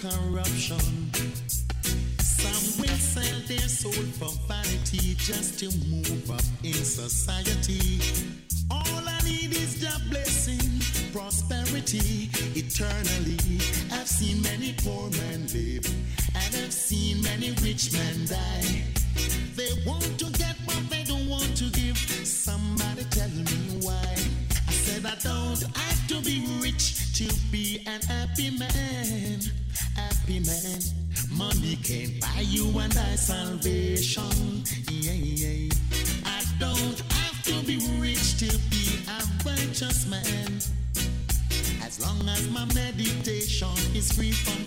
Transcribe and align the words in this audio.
corruption. 0.00 0.80
Some 2.20 2.80
will 2.80 2.96
sell 2.96 3.40
their 3.46 3.68
soul 3.68 3.92
for 3.92 4.32
vanity 4.48 5.14
just 5.16 5.58
to 5.60 5.66
move 5.88 6.30
up 6.30 6.40
in 6.64 6.72
society. 6.72 7.59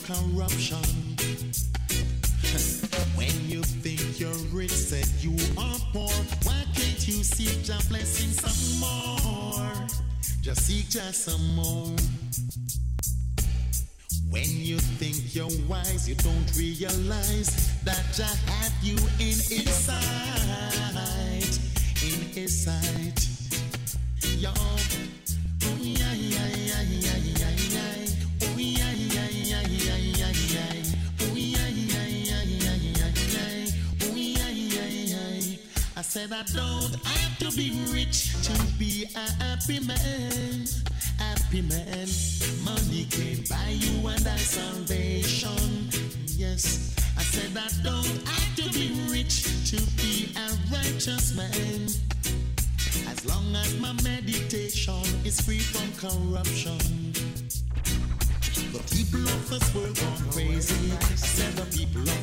corruption. 0.04 0.78
when 3.16 3.32
you 3.48 3.64
think 3.64 4.20
you're 4.20 4.34
rich, 4.52 4.72
said 4.72 5.08
you 5.24 5.32
are 5.58 5.80
poor. 5.94 6.10
Why 6.44 6.66
can't 6.76 7.08
you 7.08 7.24
seek 7.24 7.66
your 7.68 7.80
blessing 7.90 8.32
some 8.32 8.80
more? 8.80 9.72
Just 10.42 10.66
seek 10.68 10.90
just 10.90 11.24
some 11.24 11.56
more. 11.56 11.96
When 14.30 14.50
you 14.50 14.78
think 15.00 15.34
you're 15.36 15.50
wise, 15.70 16.10
you 16.10 16.16
don't 16.16 16.52
realize 16.58 17.72
that 17.84 18.04
Jah 18.14 18.24
have 18.24 18.74
you 18.82 18.98
in 19.20 19.38
His 19.40 19.70
sight, 19.70 21.60
in 22.04 22.20
His 22.34 22.64
sight. 22.66 22.93
said 36.28 36.32
I 36.32 36.44
don't 36.56 36.96
have 37.06 37.38
to 37.40 37.52
be 37.58 37.72
rich 37.92 38.34
to 38.44 38.54
be 38.78 39.06
a 39.16 39.44
happy 39.44 39.80
man. 39.80 40.66
Happy 41.18 41.62
man. 41.62 42.08
Money 42.64 43.06
can't 43.10 43.50
buy 43.50 43.70
you 43.72 44.08
and 44.08 44.26
I 44.28 44.38
salvation. 44.38 45.90
Yes. 46.28 46.96
I 47.18 47.24
said 47.24 47.52
I 47.58 47.68
don't 47.84 48.28
have 48.28 48.56
to 48.56 48.70
be 48.72 48.92
rich 49.10 49.44
to 49.72 49.78
be 49.98 50.32
a 50.38 50.48
righteous 50.72 51.36
man. 51.36 51.88
As 53.12 53.26
long 53.26 53.56
as 53.56 53.78
my 53.80 53.94
meditation 54.04 55.04
is 55.26 55.42
free 55.42 55.60
from 55.60 55.92
corruption. 56.00 56.80
The 58.72 58.82
people 58.96 59.22
of 59.22 59.50
this 59.50 59.76
world 59.76 59.96
gone 60.00 60.32
crazy. 60.32 60.94
I 60.94 61.16
said 61.16 61.54
the 61.54 61.66
people 61.78 62.02
of 62.02 62.23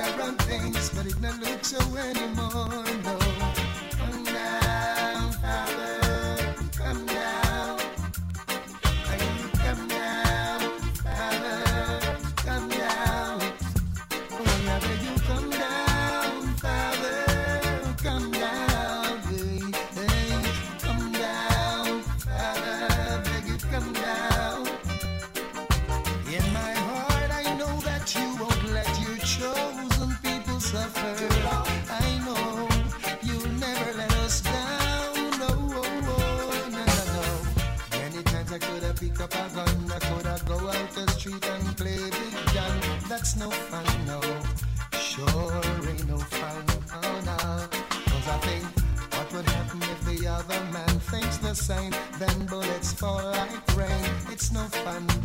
around 0.00 0.38
things, 0.42 0.90
but 0.90 1.06
it 1.06 1.20
not 1.20 1.38
look 1.40 1.64
so 1.64 1.78
anymore. 1.96 2.89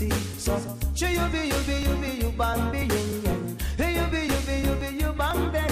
see. 0.00 0.10
So, 0.38 0.56
she 0.94 1.12
you 1.12 1.26
be, 1.32 1.40
you 1.52 1.60
be, 1.68 1.74
you 1.86 1.94
be, 2.02 2.10
you 2.22 2.30
bang 2.40 2.62
be, 2.72 2.82
hey 3.80 3.92
you 3.98 4.04
be, 4.12 4.20
you 4.32 4.40
be, 4.46 4.54
you 4.66 4.74
be, 4.82 4.88
you 5.02 5.12
bang 5.20 5.40
be, 5.52 5.62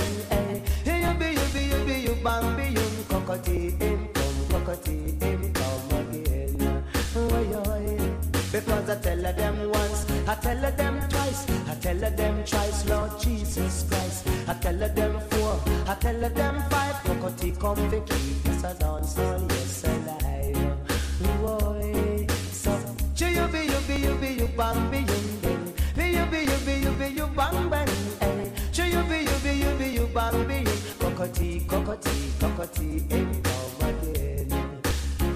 hey 0.88 0.98
you 1.04 1.12
be, 1.20 1.28
you 1.38 1.46
be, 1.54 1.62
you 1.72 1.80
be, 1.88 1.94
you 2.06 2.14
bang 2.22 2.46
be, 2.56 2.64
you 2.76 2.86
him 3.82 4.00
come, 4.16 4.40
cockatee, 4.52 5.20
him 5.22 5.40
come 5.58 5.90
again. 5.98 6.84
Oh, 7.16 7.78
because 8.52 8.90
I 8.90 8.96
tell 9.00 9.22
them 9.40 9.70
once, 9.70 10.00
I 10.26 10.34
tell 10.34 10.62
them 10.80 10.96
twice, 11.08 11.42
I 11.70 11.75
tell 11.84 12.10
them 12.20 12.44
thrice, 12.44 12.88
Lord 12.88 13.12
Jesus 13.20 13.84
Christ. 13.88 14.28
I 14.46 14.54
tell 14.54 14.78
them 14.78 15.20
four, 15.30 15.54
I 15.86 15.94
tell 15.94 16.20
them 16.20 16.56
five, 16.70 16.96
cockatee 17.04 17.52
come 17.52 17.90
to 17.90 18.00
keep 18.00 18.64
us 18.64 18.82
on. 18.82 19.48
Cockati, 31.78 32.32
cockati, 32.40 33.12
and 33.12 33.44
come 33.44 33.88
again. 33.88 34.50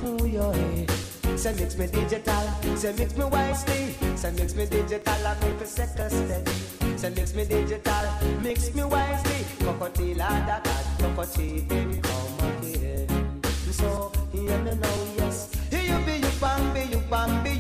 Ooh, 0.04 0.26
yeah, 0.26 0.52
head. 0.52 1.38
Say 1.38 1.54
mix 1.54 1.78
me 1.78 1.86
digital, 1.86 2.76
say 2.76 2.92
mix 2.98 3.16
me 3.16 3.24
wisely, 3.26 3.94
say 4.16 4.32
mix 4.32 4.56
me 4.56 4.66
digital 4.66 5.24
and 5.24 5.40
make 5.40 5.60
a 5.60 5.66
second 5.66 6.11
steady. 6.11 6.50
Say 6.99 7.11
mix 7.11 7.32
me 7.34 7.44
digital, 7.44 8.06
mix 8.42 8.75
me 8.75 8.82
wisely, 8.82 9.44
Cockati 9.61 10.16
la 10.16 10.26
cat, 10.26 10.66
cockati, 10.99 11.64
cockatee, 11.68 12.02
come 12.02 12.49
again. 12.58 13.40
So, 13.70 14.11
hear 14.32 14.58
me 14.58 14.75
now, 14.75 15.06
yes. 15.18 15.54
Here 15.70 15.82
you 15.82 16.04
be, 16.04 16.26
you 16.26 16.32
bam, 16.40 16.75
be, 16.75 16.80
you 16.92 17.02
bam. 17.08 17.51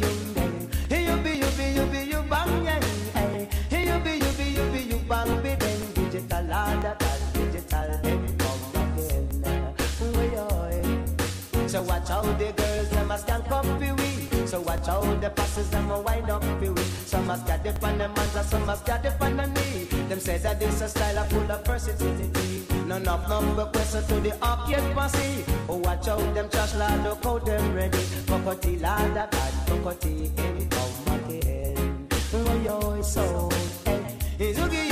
up 13.62 13.80
for 13.80 13.94
we. 13.94 14.46
So 14.46 14.60
watch 14.60 14.88
out 14.88 15.20
the 15.20 15.30
passes 15.30 15.70
them 15.70 15.90
a 15.90 16.00
wind 16.00 16.30
up 16.30 16.44
for 16.44 16.72
we. 16.72 16.82
Some 16.82 17.26
must 17.26 17.46
get 17.46 17.64
it 17.64 17.82
on 17.82 17.98
them 17.98 18.14
hands 18.16 18.36
and 18.36 18.46
some 18.46 18.66
must 18.66 18.84
get 18.84 19.04
it 19.04 19.20
on 19.20 19.36
the 19.36 19.46
knee. 19.46 19.84
Them 20.08 20.20
say 20.20 20.38
that 20.38 20.58
this 20.58 20.80
a 20.80 20.88
style 20.88 21.18
of 21.18 21.28
full 21.30 21.50
of 21.50 21.64
versatility. 21.64 22.66
None 22.86 23.08
of 23.08 23.28
them 23.28 23.56
request 23.56 24.08
to 24.08 24.14
the 24.20 24.32
up 24.42 24.60
arcade 24.60 24.94
posse. 24.94 25.44
Oh 25.68 25.76
watch 25.76 26.08
out 26.08 26.34
them 26.34 26.48
trash 26.48 26.74
lad, 26.74 27.04
look 27.04 27.24
how 27.24 27.38
them 27.38 27.74
ready. 27.74 28.04
Cockati 28.26 28.80
lad, 28.80 29.10
a 29.10 29.28
bad 29.30 29.52
cockati 29.66 30.38
in 30.38 30.68
come 30.68 31.38
again. 31.38 32.08
Oh 32.34 32.62
yo, 32.64 33.02
so 33.02 33.48
hey, 33.84 34.52
Izuki. 34.52 34.91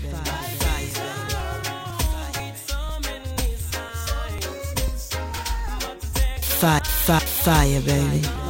fire, 6.61 6.79
fire, 6.85 7.19
fire, 7.19 7.81
baby. 7.81 8.40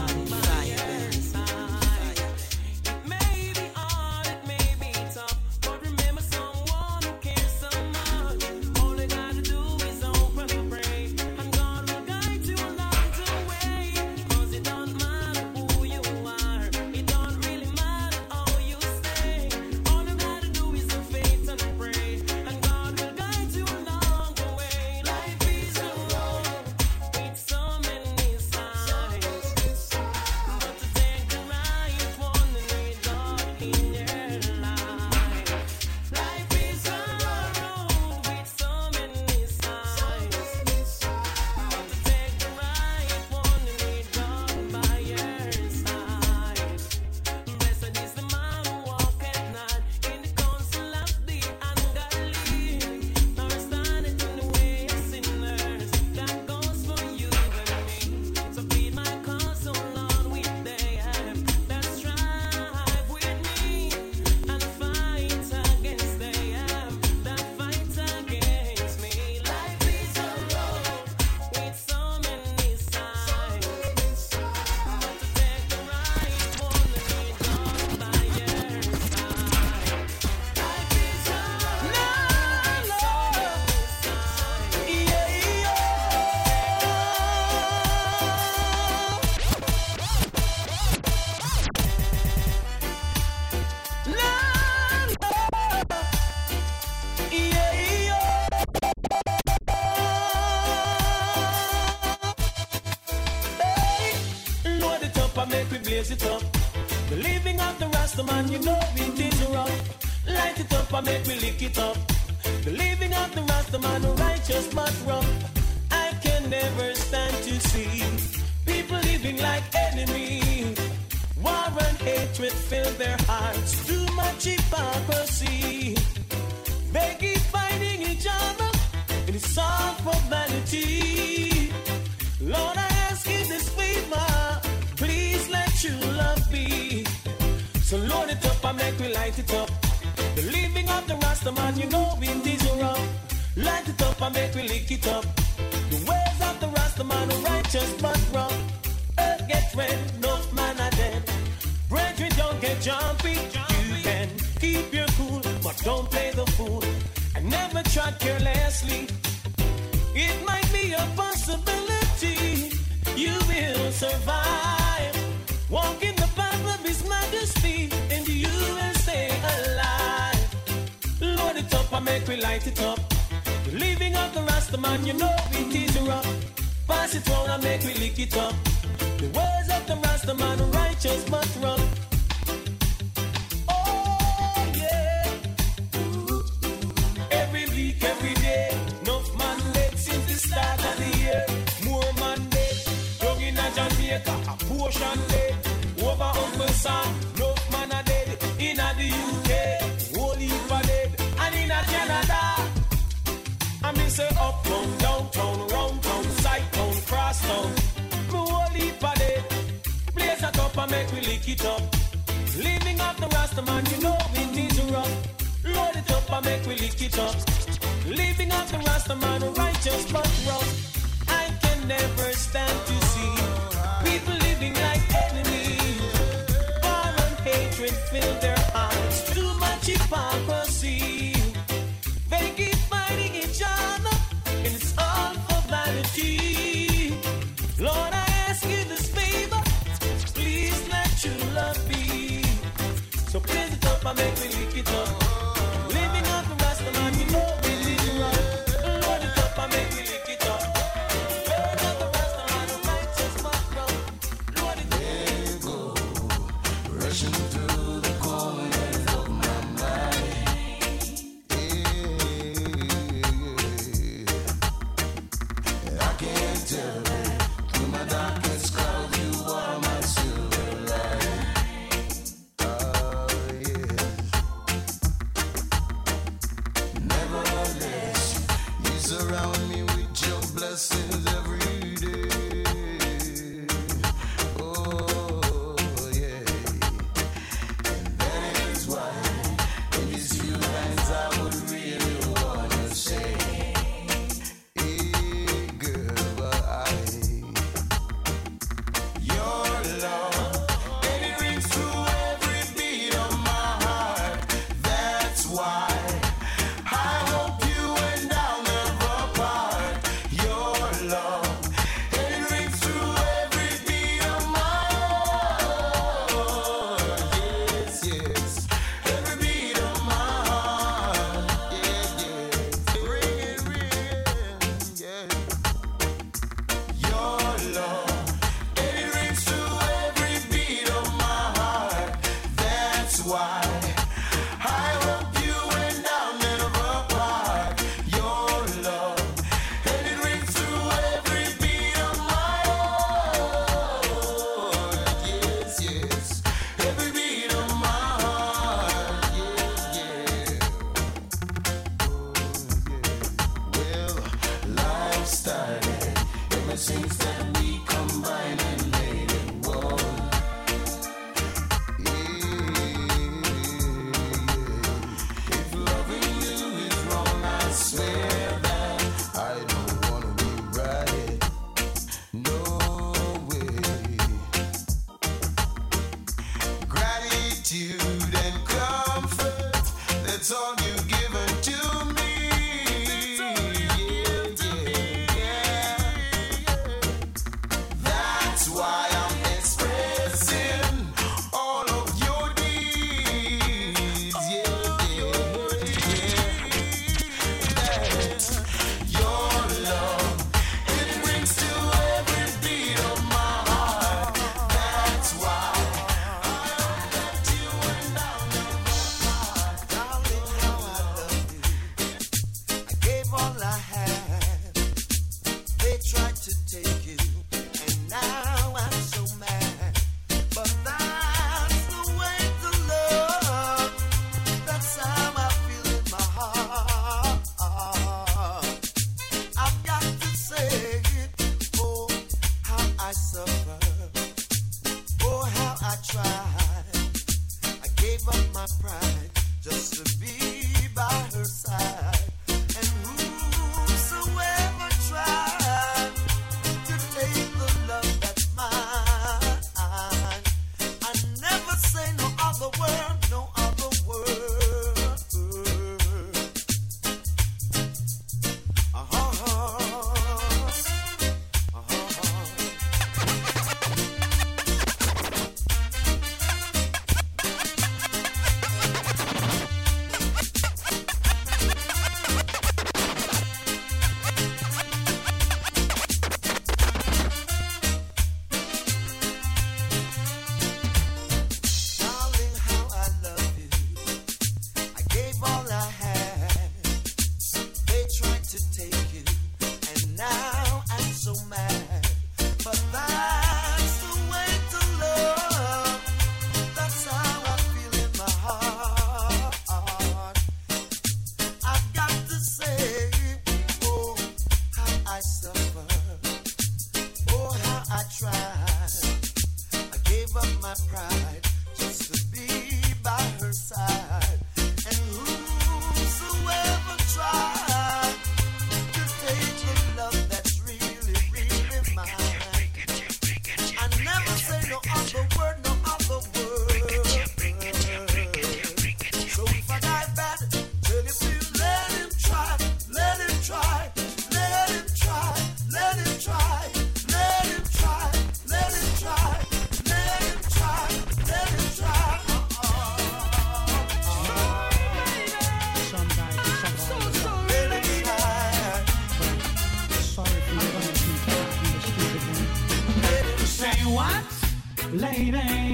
baby. 555.29 555.70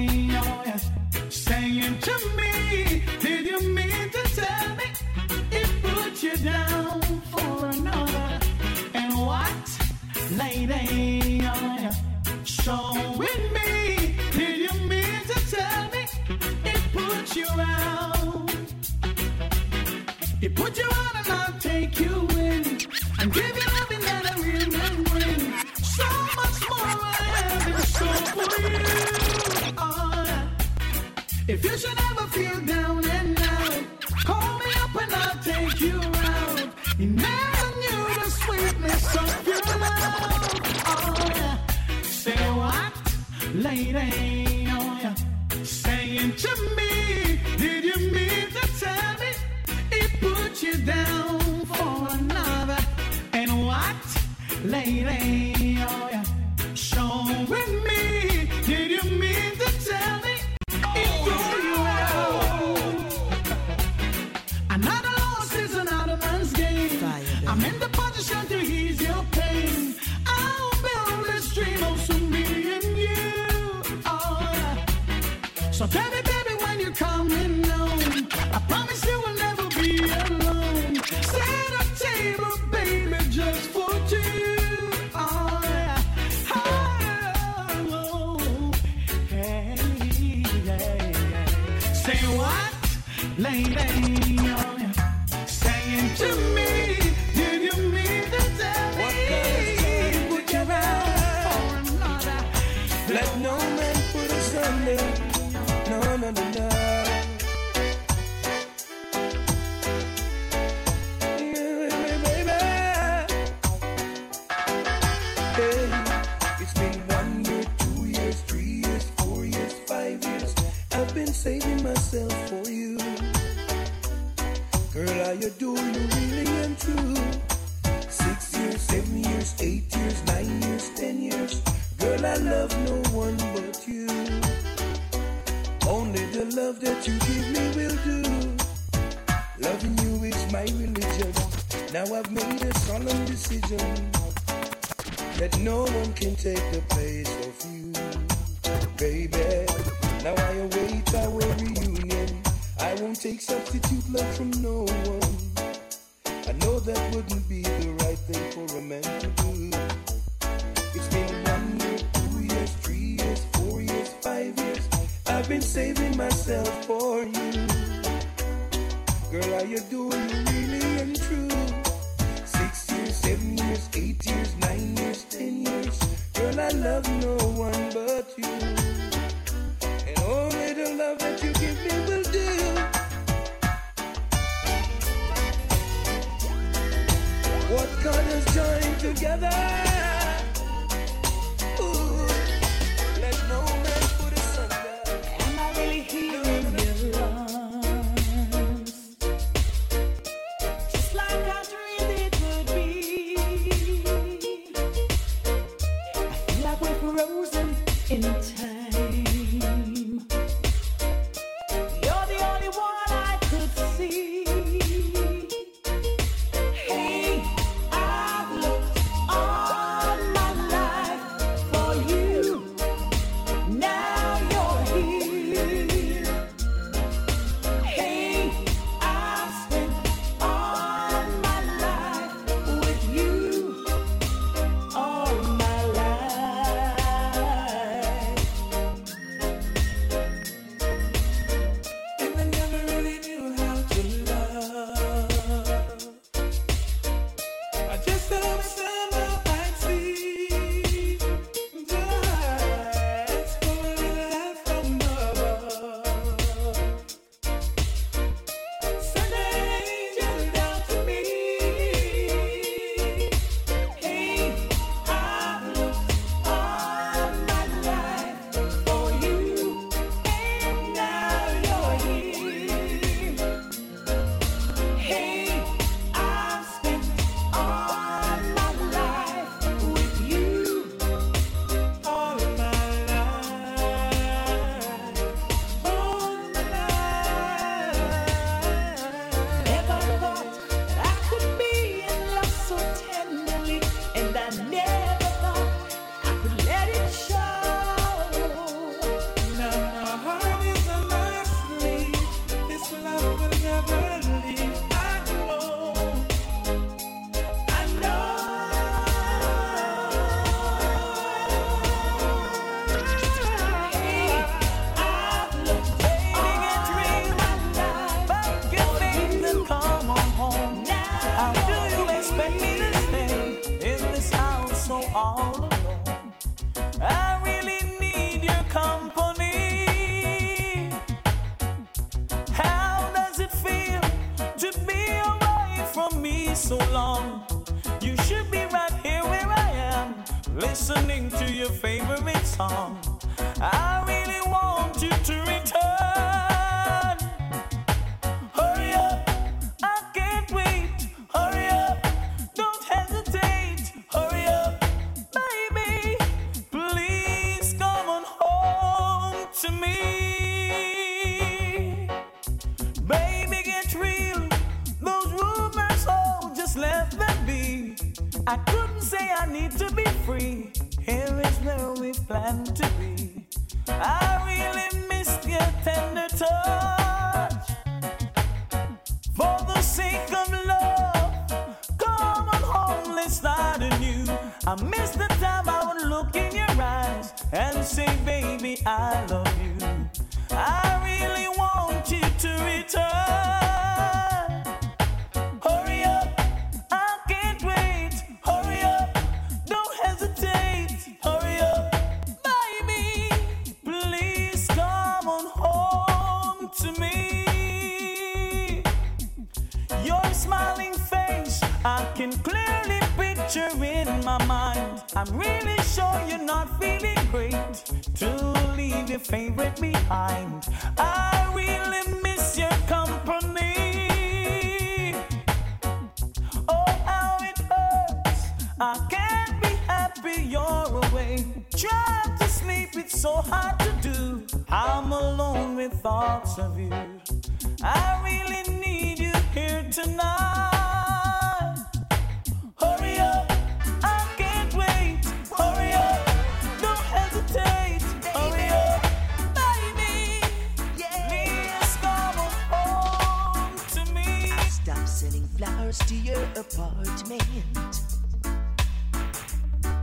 to 455.96 456.14
your 456.14 456.42
apartment. 456.54 457.42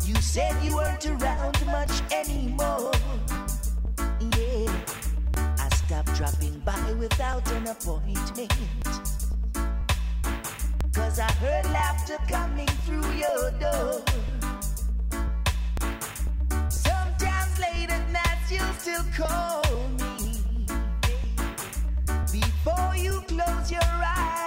You 0.04 0.16
said 0.16 0.56
you 0.64 0.76
weren't 0.76 1.06
around 1.06 1.64
much 1.68 1.92
anymore. 2.12 2.92
Yeah, 4.36 4.72
I 5.38 5.70
stopped 5.76 6.16
dropping 6.16 6.60
by 6.66 6.92
without 6.94 7.48
an 7.52 7.68
appointment. 7.68 8.52
Cause 10.92 11.20
I 11.20 11.32
heard 11.34 11.66
laughter 11.66 12.18
coming 12.28 12.68
through 12.86 13.08
your 13.14 13.52
door. 13.60 14.02
Sometimes 16.70 17.60
late 17.60 17.92
at 17.92 18.10
night, 18.12 18.40
you'll 18.50 18.74
still 18.80 19.06
call 19.16 19.62
me. 20.00 20.42
Before 22.32 22.96
you 22.96 23.22
close 23.28 23.72
your 23.72 23.82
eyes. 23.84 24.45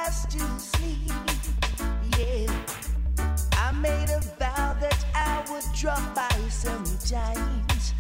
drop 5.79 6.13
by 6.13 6.29
sometimes, 6.49 7.95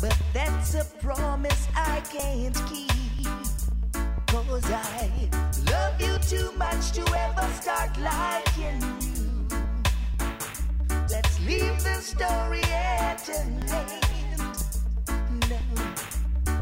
but 0.00 0.16
that's 0.32 0.74
a 0.74 0.84
promise 1.02 1.68
I 1.76 2.00
can't 2.10 2.56
keep. 2.66 2.90
Cause 4.26 4.64
I 4.70 5.28
love 5.70 6.00
you 6.00 6.16
too 6.20 6.50
much 6.56 6.92
to 6.92 7.02
ever 7.02 7.46
start 7.60 7.90
liking 7.98 8.80
you. 9.02 9.46
Let's 11.10 11.38
leave 11.40 11.84
the 11.84 12.00
story 12.00 12.62
at 12.62 13.28
an 13.28 13.62
end. 13.68 14.40
No, 15.50 15.58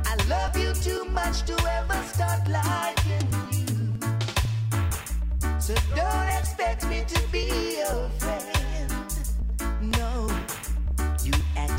I 0.04 0.16
love 0.28 0.56
you 0.58 0.72
too 0.74 1.04
much 1.10 1.42
to 1.42 1.54
ever 1.78 2.02
start 2.02 2.48
liking 2.48 3.28
you. 3.52 4.00
So 5.60 5.74
don't 5.94 6.28
expect 6.40 6.88
me 6.88 7.04
to 7.06 7.20
be 7.30 7.76
your 7.78 8.08
friend. 8.18 8.47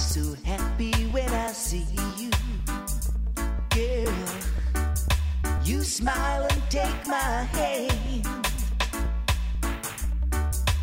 so 0.10 0.36
happy 0.43 0.91
when 1.12 1.30
I 1.30 1.52
see 1.52 1.86
you. 2.17 2.32
Girl, 3.69 4.13
you 5.63 5.84
smile 5.84 6.48
and 6.50 6.63
take 6.72 7.06
my 7.06 7.43
hand. 7.54 8.26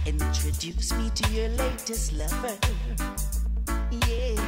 Introduce 0.06 0.92
me 0.92 1.10
to 1.10 1.32
your 1.32 1.48
latest 1.48 2.12
lover. 2.12 2.56
Yeah. 4.06 4.38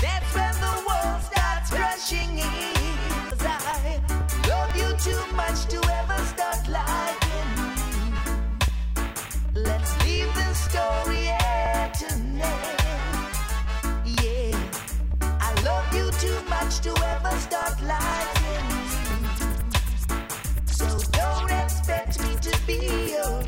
That's 0.00 0.30
when 0.36 0.54
the 0.62 0.74
world 0.86 1.20
starts 1.30 1.70
crushing 1.70 2.38
in. 2.38 2.76
I 3.40 4.00
love 4.48 4.76
you 4.76 4.94
too 4.98 5.22
much 5.34 5.66
to 5.72 5.78
ever 6.00 6.24
start 6.26 6.68
lying. 6.68 7.48
Let's 9.54 9.92
leave 10.04 10.32
the 10.36 10.54
story. 10.54 11.41
much 16.48 16.80
to 16.80 16.90
ever 16.90 17.36
start 17.38 17.80
liking 17.82 18.68
you. 18.70 19.16
So 20.66 20.86
don't 21.12 21.50
expect 21.50 22.20
me 22.20 22.36
to 22.36 22.66
be 22.66 23.12
your 23.12 23.41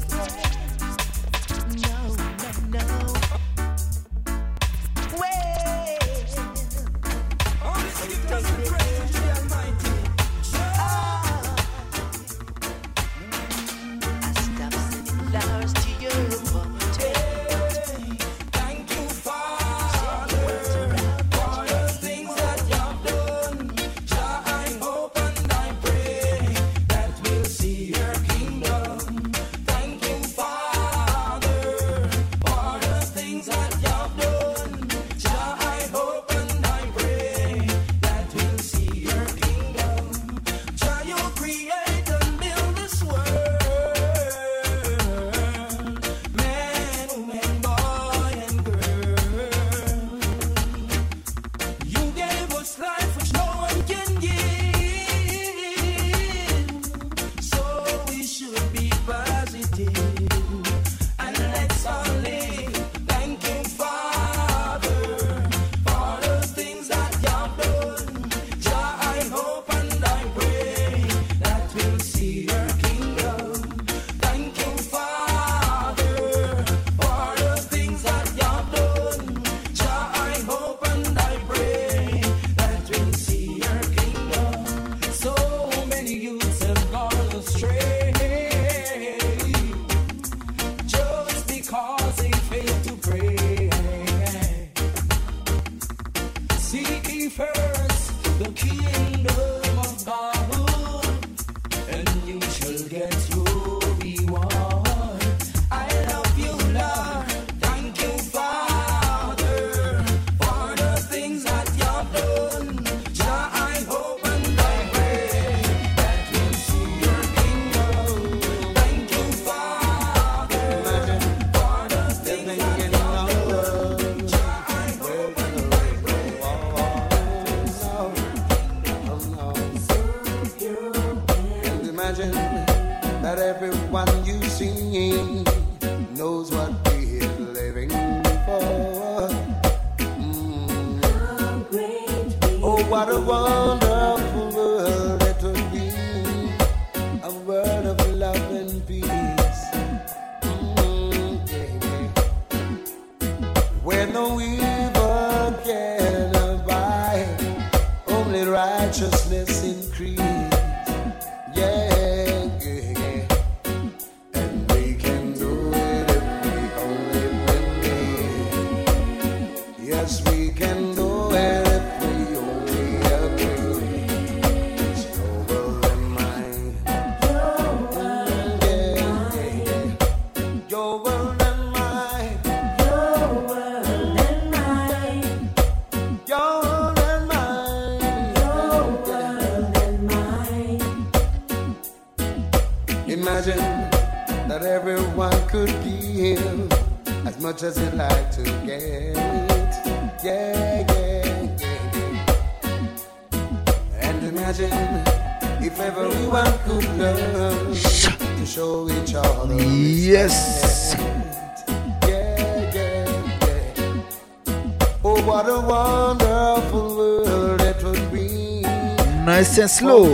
slow. 219.75 220.07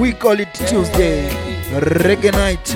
We 0.00 0.12
call 0.12 0.40
it 0.40 0.54
Tuesday, 0.54 1.28
Reggae 2.00 2.32
Night. 2.32 2.68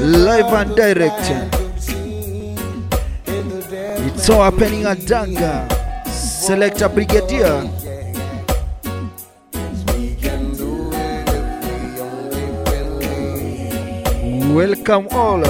Live 0.00 0.52
and 0.52 0.76
direct. 0.76 1.26
It's 4.06 4.30
all 4.30 4.44
happening 4.44 4.84
at 4.84 4.98
Danga. 4.98 5.66
Selecta 6.06 6.88
Brigadier. 6.88 7.66
Welcome 14.54 15.08
all. 15.10 15.42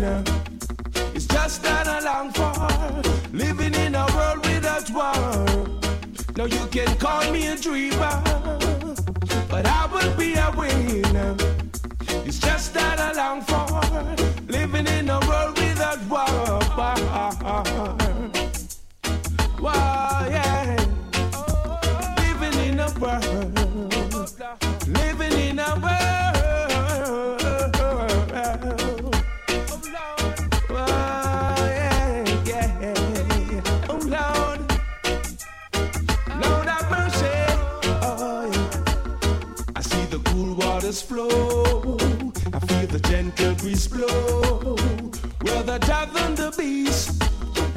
It's 0.00 1.26
just 1.26 1.64
not 1.64 2.04
long 2.04 2.30
for 2.30 2.52
living 3.32 3.74
in 3.74 3.96
a 3.96 4.06
world 4.14 4.46
without 4.46 4.88
war. 4.90 5.12
Now 6.36 6.44
you 6.44 6.66
can 6.70 6.96
call 6.98 7.32
me 7.32 7.48
a 7.48 7.56
dreamer, 7.56 8.22
but 9.50 9.66
I 9.66 9.88
will 9.92 10.16
be 10.16 10.34
a 10.34 10.52
winner. 10.56 11.34
It's 12.24 12.38
just 12.38 12.74
that 12.74 13.00
I 13.00 13.12
long 13.12 13.42
for 13.42 13.66
living 14.46 14.86
in 14.86 15.10
a 15.10 15.18
world 15.26 15.58
without 15.58 16.00
war. 16.08 16.60
war. 19.60 19.97
breeze 43.58 43.88
blow. 43.88 44.76
Well, 45.42 45.62
the 45.62 45.78
dove 45.78 46.16
and 46.16 46.36
the 46.36 46.52
beast 46.56 47.22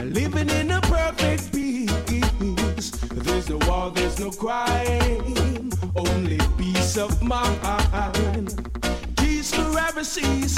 living 0.04 0.50
in 0.50 0.72
a 0.72 0.82
perfect 0.82 1.52
peace. 1.54 2.92
There's 3.12 3.50
no 3.50 3.58
war, 3.68 3.92
there's 3.92 4.20
no 4.20 4.32
crime, 4.32 5.70
only 5.96 6.40
peace 6.58 6.98
of 6.98 7.22
mind. 7.22 8.72
Peace 9.18 9.54
forever 9.54 10.04
cease, 10.04 10.56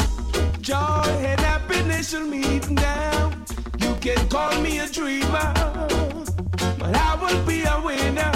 joy 0.62 1.04
and 1.30 1.40
happiness 1.40 2.12
shall 2.12 2.26
meet 2.26 2.70
now. 2.70 3.32
You 3.80 3.96
can 4.02 4.28
call 4.30 4.60
me 4.62 4.80
a 4.80 4.88
dreamer, 4.88 5.54
but 6.80 6.96
I 6.96 7.18
will 7.22 7.46
be 7.46 7.64
a 7.64 7.82
winner. 7.82 8.32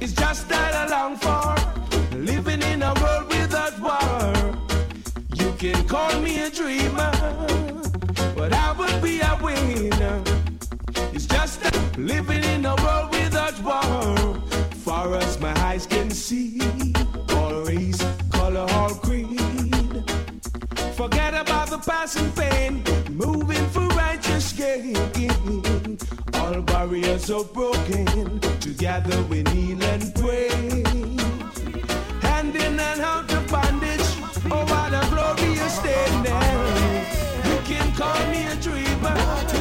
It's 0.00 0.12
just 0.12 0.48
that 0.48 0.74
I 0.74 0.86
long 0.88 1.16
for. 1.16 1.57
can 5.58 5.88
call 5.88 6.20
me 6.20 6.38
a 6.40 6.50
dreamer, 6.50 7.10
but 8.36 8.52
I 8.52 8.72
would 8.78 9.02
be 9.02 9.18
a 9.18 9.36
winner. 9.42 10.22
It's 11.12 11.26
just 11.26 11.58
living 11.98 12.44
in 12.44 12.64
a 12.64 12.76
world 12.76 13.10
without 13.10 13.60
war. 13.64 14.36
Far 14.84 15.16
as 15.16 15.40
my 15.40 15.52
eyes 15.62 15.84
can 15.84 16.10
see, 16.10 16.60
all 17.30 17.62
race, 17.62 18.00
color, 18.30 18.66
all 18.70 18.94
creed. 18.94 20.04
Forget 20.94 21.34
about 21.34 21.70
the 21.70 21.78
past 21.78 22.18
and 22.18 22.32
pain, 22.36 22.84
moving 23.10 23.66
for 23.70 23.86
righteous 23.88 24.52
gain. 24.52 24.96
All 26.34 26.62
barriers 26.62 27.32
are 27.32 27.42
broken, 27.42 28.38
together 28.60 29.20
we 29.22 29.42
kneel 29.42 29.82
and 29.82 30.14
pray. 30.14 30.84
Hand 32.22 32.54
in 32.54 32.78
hand, 32.78 33.27
glorious 35.82 36.24
now. 36.24 37.50
You 37.50 37.58
can 37.64 37.92
call 37.94 38.26
me 38.30 38.46
a 38.46 38.56
dreamer, 38.56 39.00
but 39.00 39.54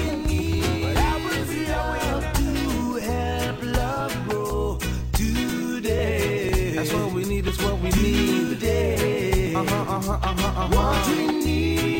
I 0.97 1.19
will 1.23 1.45
be 1.47 1.65
aware 1.65 2.33
to 2.33 2.95
help 2.95 3.63
love 3.63 4.29
grow 4.29 4.77
today. 5.13 6.71
That's 6.75 6.93
what 6.93 7.11
we 7.13 7.25
need, 7.25 7.45
that's 7.45 7.61
what 7.61 7.79
we 7.81 7.89
need. 7.89 8.59
Today. 8.59 9.53
Uh-huh, 9.55 9.75
uh-huh, 9.75 10.11
uh-huh, 10.13 10.47
uh-huh. 10.47 10.75
What 10.75 11.07
we 11.07 11.27
need 11.27 11.96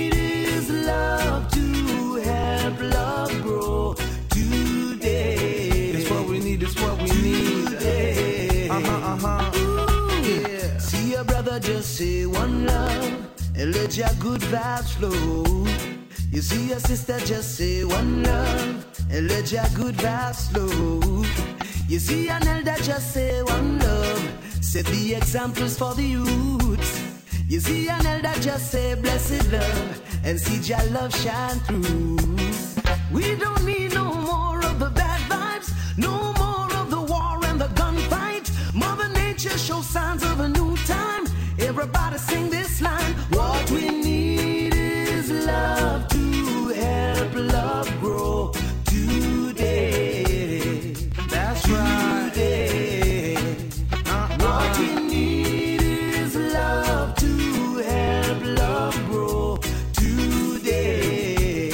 let 13.72 13.98
your 13.98 14.10
good 14.20 14.42
vibes 14.42 14.94
flow. 14.98 15.68
You 16.32 16.42
see 16.42 16.70
your 16.70 16.80
sister 16.80 17.20
just 17.20 17.56
say 17.58 17.84
one 17.84 18.24
love 18.24 18.86
and 19.12 19.28
let 19.28 19.52
your 19.52 19.66
good 19.76 19.96
vibes 19.96 20.50
flow. 20.52 21.26
You 21.88 22.00
see 22.00 22.30
an 22.30 22.48
elder 22.48 22.76
just 22.82 23.14
say 23.14 23.42
one 23.44 23.80
love, 23.80 24.32
set 24.62 24.86
the 24.86 25.16
examples 25.16 25.78
for 25.78 25.94
the 25.96 26.04
youth. 26.04 27.24
You 27.50 27.60
see 27.60 27.90
an 27.90 28.06
elder 28.06 28.40
just 28.42 28.72
say 28.72 28.96
blessed 28.96 29.52
love 29.52 30.02
and 30.24 30.40
see 30.40 30.60
your 30.72 30.84
love 30.92 31.16
shine 31.16 31.60
through. 31.68 32.18
We 33.12 33.36
don't 33.36 33.66
need 33.66 33.94
no 33.94 34.14
more 34.14 34.60
of 34.66 34.80
the 34.80 34.90
bad 34.90 35.22
vibes, 35.32 35.70
no 35.98 36.34
more 36.34 36.74
of 36.82 36.90
the 36.90 37.02
war 37.02 37.40
and 37.46 37.60
the 37.60 37.70
gunfight. 37.70 38.48
Mother 38.76 39.10
Nature 39.10 39.58
shows 39.58 39.88
signs 39.88 40.24
of 40.24 40.40
a 40.40 40.48
new 40.48 40.54
time. 40.54 40.57
Everybody 41.80 42.18
sing 42.18 42.50
this 42.50 42.82
line. 42.82 43.14
What 43.30 43.70
we 43.70 43.92
need 43.92 44.74
is 44.74 45.30
love 45.30 46.08
to 46.08 46.70
help 46.70 47.36
love 47.36 48.00
grow 48.00 48.52
today. 48.84 50.24
That's 51.30 51.70
right. 51.70 52.32
Today. 52.34 53.36
Uh-uh. 53.94 54.28
What 54.40 54.80
we 54.80 54.96
need 55.08 55.82
is 55.84 56.36
love 56.36 57.14
to 57.14 57.78
help 57.86 58.44
love 58.44 58.96
grow 59.06 59.58
today. 59.94 61.70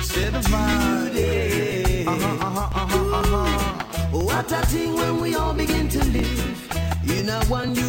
Say 0.00 0.28
the 0.28 0.40
vibe. 0.40 1.06
Today. 1.06 2.04
Uh-huh, 2.04 2.46
uh-huh, 2.46 2.82
uh-huh, 2.82 3.20
uh-huh. 3.20 4.10
What 4.10 4.50
a 4.50 4.66
thing 4.66 4.94
when 4.94 5.20
we 5.20 5.36
all 5.36 5.54
begin 5.54 5.88
to 5.90 6.04
live 6.04 7.08
in 7.08 7.28
a 7.28 7.44
one. 7.44 7.85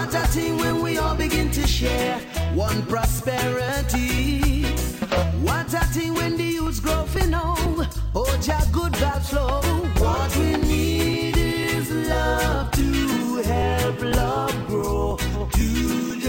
What 0.00 0.14
a 0.14 0.26
thing 0.28 0.56
when 0.56 0.80
we 0.80 0.96
all 0.96 1.14
begin 1.14 1.50
to 1.50 1.66
share 1.66 2.18
one 2.54 2.80
prosperity. 2.86 4.64
What 5.42 5.74
a 5.74 5.84
thing 5.92 6.14
when 6.14 6.38
the 6.38 6.44
youths 6.44 6.80
grow 6.80 7.04
know. 7.28 7.54
Oh, 8.14 8.38
ja 8.40 8.58
good 8.72 8.94
vibes 8.94 9.28
flow. 9.28 9.60
What 10.02 10.34
we 10.38 10.56
need 10.56 11.36
is 11.36 11.90
love 12.08 12.70
to 12.70 13.42
help 13.42 14.00
love 14.00 14.66
grow 14.68 15.18
today. 15.52 16.19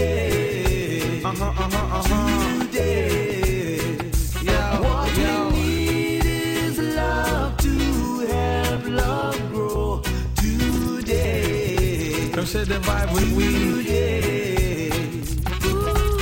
Vibe 12.82 13.14
with. 13.14 13.22
Today. 13.32 14.90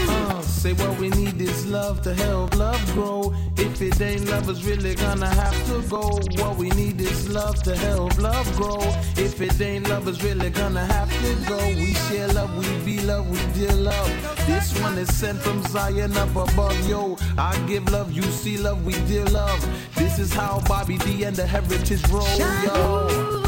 Uh, 0.09 0.43
say 0.43 0.73
what 0.75 0.99
we 0.99 1.09
need 1.11 1.41
is 1.41 1.67
love 1.67 2.03
to 2.03 2.15
help 2.15 2.57
love 2.57 2.93
grow. 2.93 3.35
If 3.57 3.81
it 3.83 4.01
ain't 4.01 4.29
love, 4.31 4.49
it's 4.49 4.63
really 4.65 4.95
gonna 4.95 5.29
have 5.29 5.67
to 5.69 5.83
go. 5.89 6.21
What 6.43 6.57
we 6.57 6.71
need 6.71 7.01
is 7.01 7.29
love 7.29 7.63
to 7.63 7.77
help 7.77 8.19
love 8.19 8.47
grow. 8.57 8.81
If 9.17 9.41
it 9.41 9.61
ain't 9.61 9.89
love, 9.89 10.07
it's 10.09 10.23
really 10.23 10.51
gonna 10.51 10.85
have 10.85 11.11
to 11.23 11.35
go. 11.49 11.59
We 11.69 11.95
share 11.95 12.29
love, 12.29 12.55
we 12.57 12.67
be 12.85 13.01
love, 13.01 13.29
we 13.31 13.39
deal 13.55 13.77
love. 13.77 14.11
This 14.47 14.79
one 14.81 14.99
is 14.99 15.15
sent 15.15 15.39
from 15.41 15.63
Zion 15.65 16.17
up 16.17 16.31
above, 16.37 16.89
yo. 16.89 17.17
I 17.39 17.59
give 17.67 17.91
love, 17.91 18.13
you 18.13 18.23
see 18.23 18.59
love, 18.59 18.85
we 18.85 18.93
deal 19.07 19.27
love. 19.29 19.61
This 19.95 20.19
is 20.19 20.33
how 20.33 20.61
Bobby 20.67 20.99
D 20.99 21.25
and 21.25 21.37
the 21.37 21.47
Heritage 21.47 22.07
roll, 22.09 22.39
yo. 22.65 23.40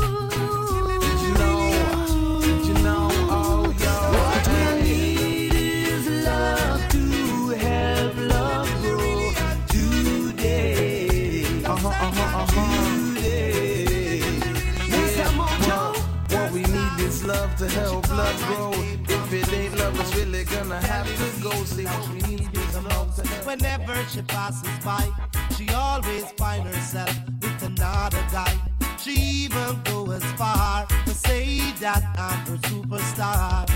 To 17.63 17.69
help 17.79 18.11
love 18.11 18.43
grow. 18.47 18.73
If 18.73 19.33
it 19.33 19.53
ain't 19.53 19.79
love, 19.79 19.99
it's 20.01 20.15
really 20.17 20.45
gonna 20.45 20.81
have 20.81 21.07
to 21.07 21.43
go. 21.43 21.51
See 21.65 21.85
what 21.85 22.09
we 22.09 22.21
need 22.23 22.57
is 22.57 22.75
love. 22.83 23.17
Whenever 23.47 23.95
she 24.09 24.23
passes 24.23 24.69
by, 24.85 25.09
she 25.57 25.69
always 25.71 26.25
find 26.33 26.65
herself 26.65 27.15
with 27.41 27.63
another 27.63 28.25
guy. 28.33 28.53
She 28.99 29.13
even 29.45 29.81
go 29.85 30.11
as 30.11 30.25
far 30.33 30.87
to 30.87 31.15
say 31.15 31.61
that 31.81 32.03
I'm 32.19 32.45
her 32.51 32.57
superstar. 32.69 33.69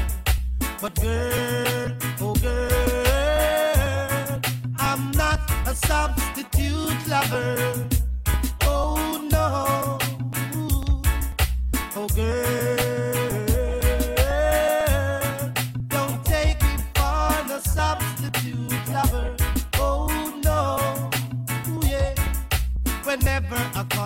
But 0.81 1.01
girl, 1.01 1.93
oh 2.21 2.35
girl, 2.35 4.41
I'm 4.79 5.11
not 5.13 5.41
a 5.67 5.75
substitute 5.75 7.09
lover. 7.09 7.87
Oh 8.63 9.21
no, 9.31 9.99
oh 11.97 12.09
girl, 12.09 13.36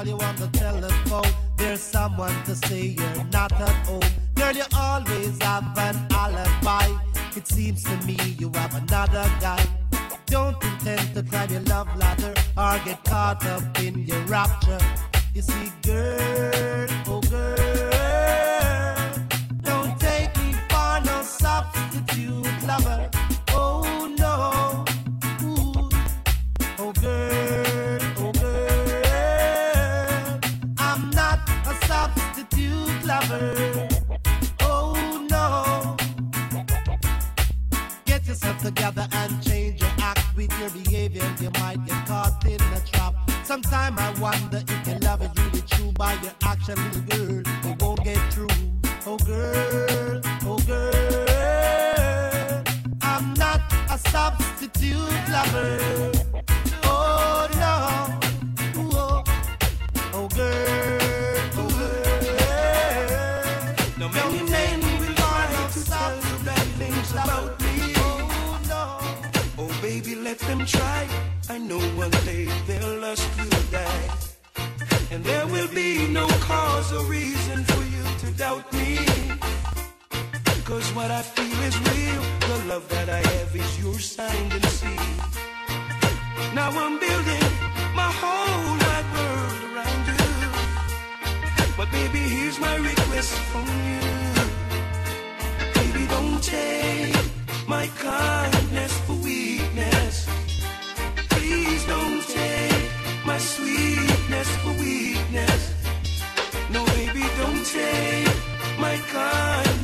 call 0.01 0.09
you 0.09 0.19
on 0.25 0.37
the 0.37 0.49
telephone, 0.59 1.33
there's 1.57 1.81
someone 1.81 2.35
to 2.45 2.55
say 2.55 2.97
you're 2.99 3.25
not 3.33 3.53
at 3.53 3.87
home. 3.87 4.01
Girl, 4.35 4.55
you 4.55 4.65
always 4.75 5.43
have 5.43 5.77
an 5.77 5.97
alibi. 6.11 6.89
It 7.37 7.47
seems 7.47 7.83
to 7.85 7.97
me 8.07 8.17
you 8.39 8.51
have 8.55 8.75
another 8.75 9.31
guy. 9.41 9.63
Don't 10.27 10.57
intend 10.65 11.15
to 11.15 11.23
climb 11.23 11.51
your 11.51 11.61
love 11.63 11.89
ladder 11.99 12.35
or 12.57 12.81
get 12.85 13.05
caught 13.05 13.45
up 13.47 13.63
in 13.81 14.07
your 14.07 14.21
rapture. 14.21 14.79
You 15.35 15.43
see, 15.43 15.71
girl, 15.83 16.87
oh 17.07 17.21
girl, 17.29 17.57
don't 19.63 20.01
take 20.01 20.35
me 20.39 20.55
for 20.71 21.01
no 21.05 21.23
substitute 21.23 22.67
lover. 22.67 23.20
Oh 34.61 35.27
no, 35.31 35.97
get 38.05 38.27
yourself 38.27 38.59
together 38.61 39.07
and 39.13 39.41
change 39.41 39.81
your 39.81 39.91
act 40.01 40.37
with 40.37 40.51
your 40.59 40.71
behavior. 40.71 41.23
You 41.41 41.51
might 41.61 41.85
get 41.87 42.07
caught 42.07 42.45
in 42.45 42.61
a 42.61 42.81
trap. 42.91 43.15
I 43.99 44.13
wonder 44.21 44.65
if 44.67 44.87
your 44.89 44.99
by 45.93 46.15
your 46.15 46.33
little 46.75 47.03
girl. 47.03 47.43
Won't 47.79 48.03
get 48.03 48.19
through. 48.33 48.49
Oh 49.07 49.17
girl, 49.19 50.21
oh 50.45 50.59
girl, 50.67 52.65
I'm 53.01 53.35
not 53.35 53.61
a 53.91 53.97
substitute 53.97 55.29
lover. 55.31 56.20
There 75.31 75.47
will 75.47 75.69
be 75.69 76.09
no 76.09 76.27
cause 76.51 76.93
or 76.93 77.05
reason 77.05 77.63
for 77.71 77.83
you 77.95 78.05
to 78.23 78.29
doubt 78.37 78.67
me. 78.73 78.99
Cause 80.65 80.89
what 80.97 81.11
I 81.21 81.23
feel 81.23 81.59
is 81.69 81.77
real. 81.91 82.23
The 82.49 82.57
love 82.73 82.89
that 82.89 83.09
I 83.09 83.21
have 83.33 83.55
is 83.55 83.73
your 83.83 83.99
sign 84.01 84.47
and 84.57 84.67
see. 84.79 85.01
Now 86.53 86.71
I'm 86.85 86.99
building 87.07 87.47
my 88.01 88.11
whole 88.21 88.71
wide 88.83 89.09
world 89.17 89.61
around 89.69 90.05
you. 90.13 90.31
But 91.79 91.89
baby, 91.93 92.23
here's 92.35 92.59
my 92.59 92.77
request 92.91 93.33
from 93.53 93.67
you. 93.91 94.03
Baby, 95.79 96.03
don't 96.15 96.43
take 96.43 97.15
my 97.69 97.87
car. 98.03 98.60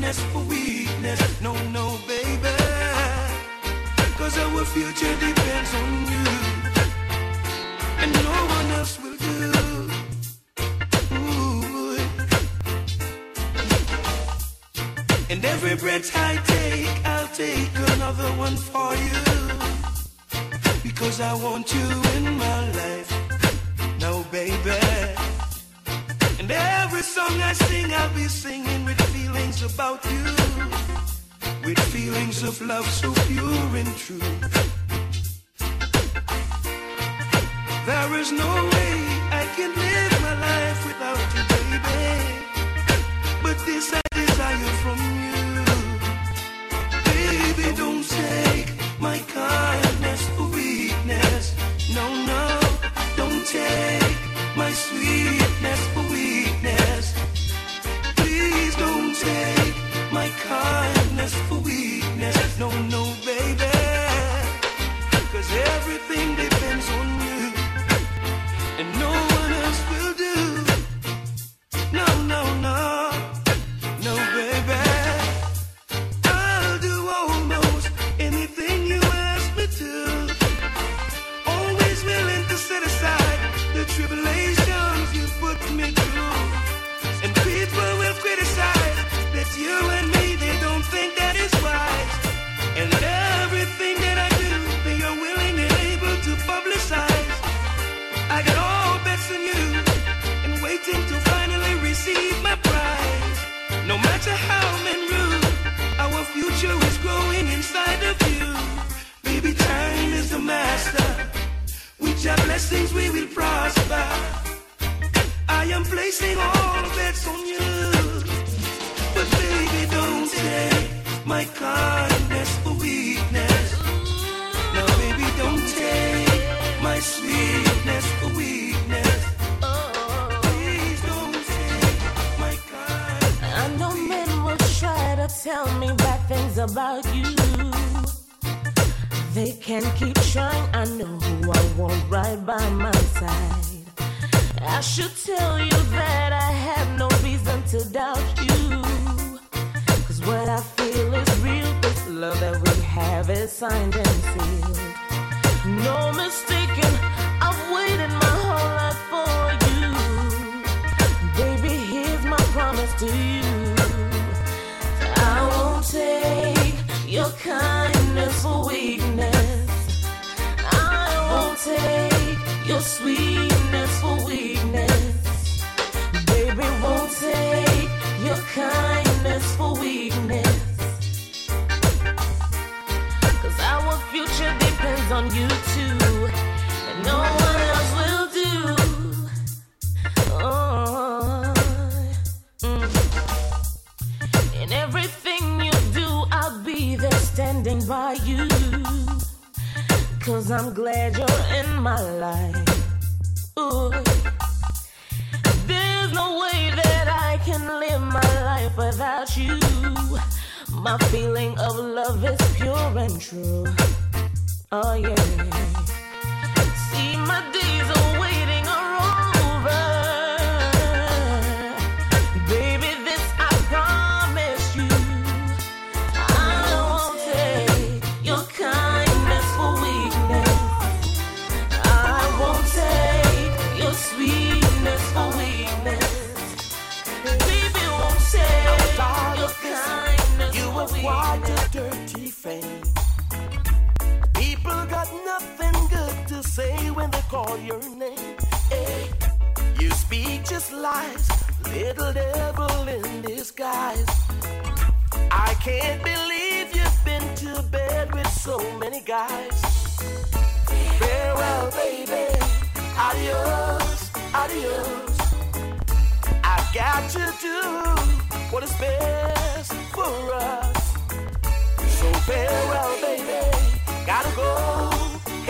weakness 0.07 0.33
for 0.33 0.43
weakness. 0.45 1.41
No, 1.41 1.53
no, 1.71 1.99
baby. 2.07 2.55
Cause 4.17 4.39
our 4.39 4.65
future 4.65 5.15
depends 5.19 5.75
on 5.75 6.07
you. 6.13 6.27
And 8.03 8.13
no 8.13 8.31
one 8.57 8.71
else 8.79 8.99
will 9.03 9.17
do. 9.17 9.91
Ooh. 11.17 11.99
And 15.29 15.45
every 15.45 15.75
breath 15.77 16.11
I 16.15 16.37
take, 16.55 17.07
I'll 17.07 17.29
take 17.29 17.71
another 17.95 18.31
one 18.39 18.57
for 18.57 18.95
you. 18.95 19.23
Because 20.83 21.21
I 21.21 21.35
want 21.35 21.75
you 21.75 21.89
in 22.17 22.37
my 22.39 22.61
life. 22.81 23.11
No, 24.01 24.25
baby. 24.31 24.79
And 26.39 26.51
every 26.51 27.03
song 27.03 27.41
I 27.43 27.53
sing, 27.55 27.93
I'll 27.93 28.15
be 28.15 28.29
singing 28.29 28.85
with 28.85 28.96
things 29.47 29.75
about 29.75 30.05
you 30.11 30.25
with 31.65 31.79
feelings 31.95 32.43
of 32.43 32.61
love 32.61 32.87
so 32.87 33.13
pure 33.29 33.77
and 33.81 33.97
true. 33.97 34.19
There 37.87 38.13
is 38.21 38.33
no 38.33 38.51
way 38.75 38.93
I 39.41 39.45
can 39.57 39.71
live 39.85 40.13
my 40.27 40.35
life 40.49 40.81
without 40.89 41.27
you, 41.35 41.43
baby. 41.55 41.81
But 43.43 43.57
this 43.67 43.93
I 43.93 44.03
desire 44.13 44.73
from 44.83 44.96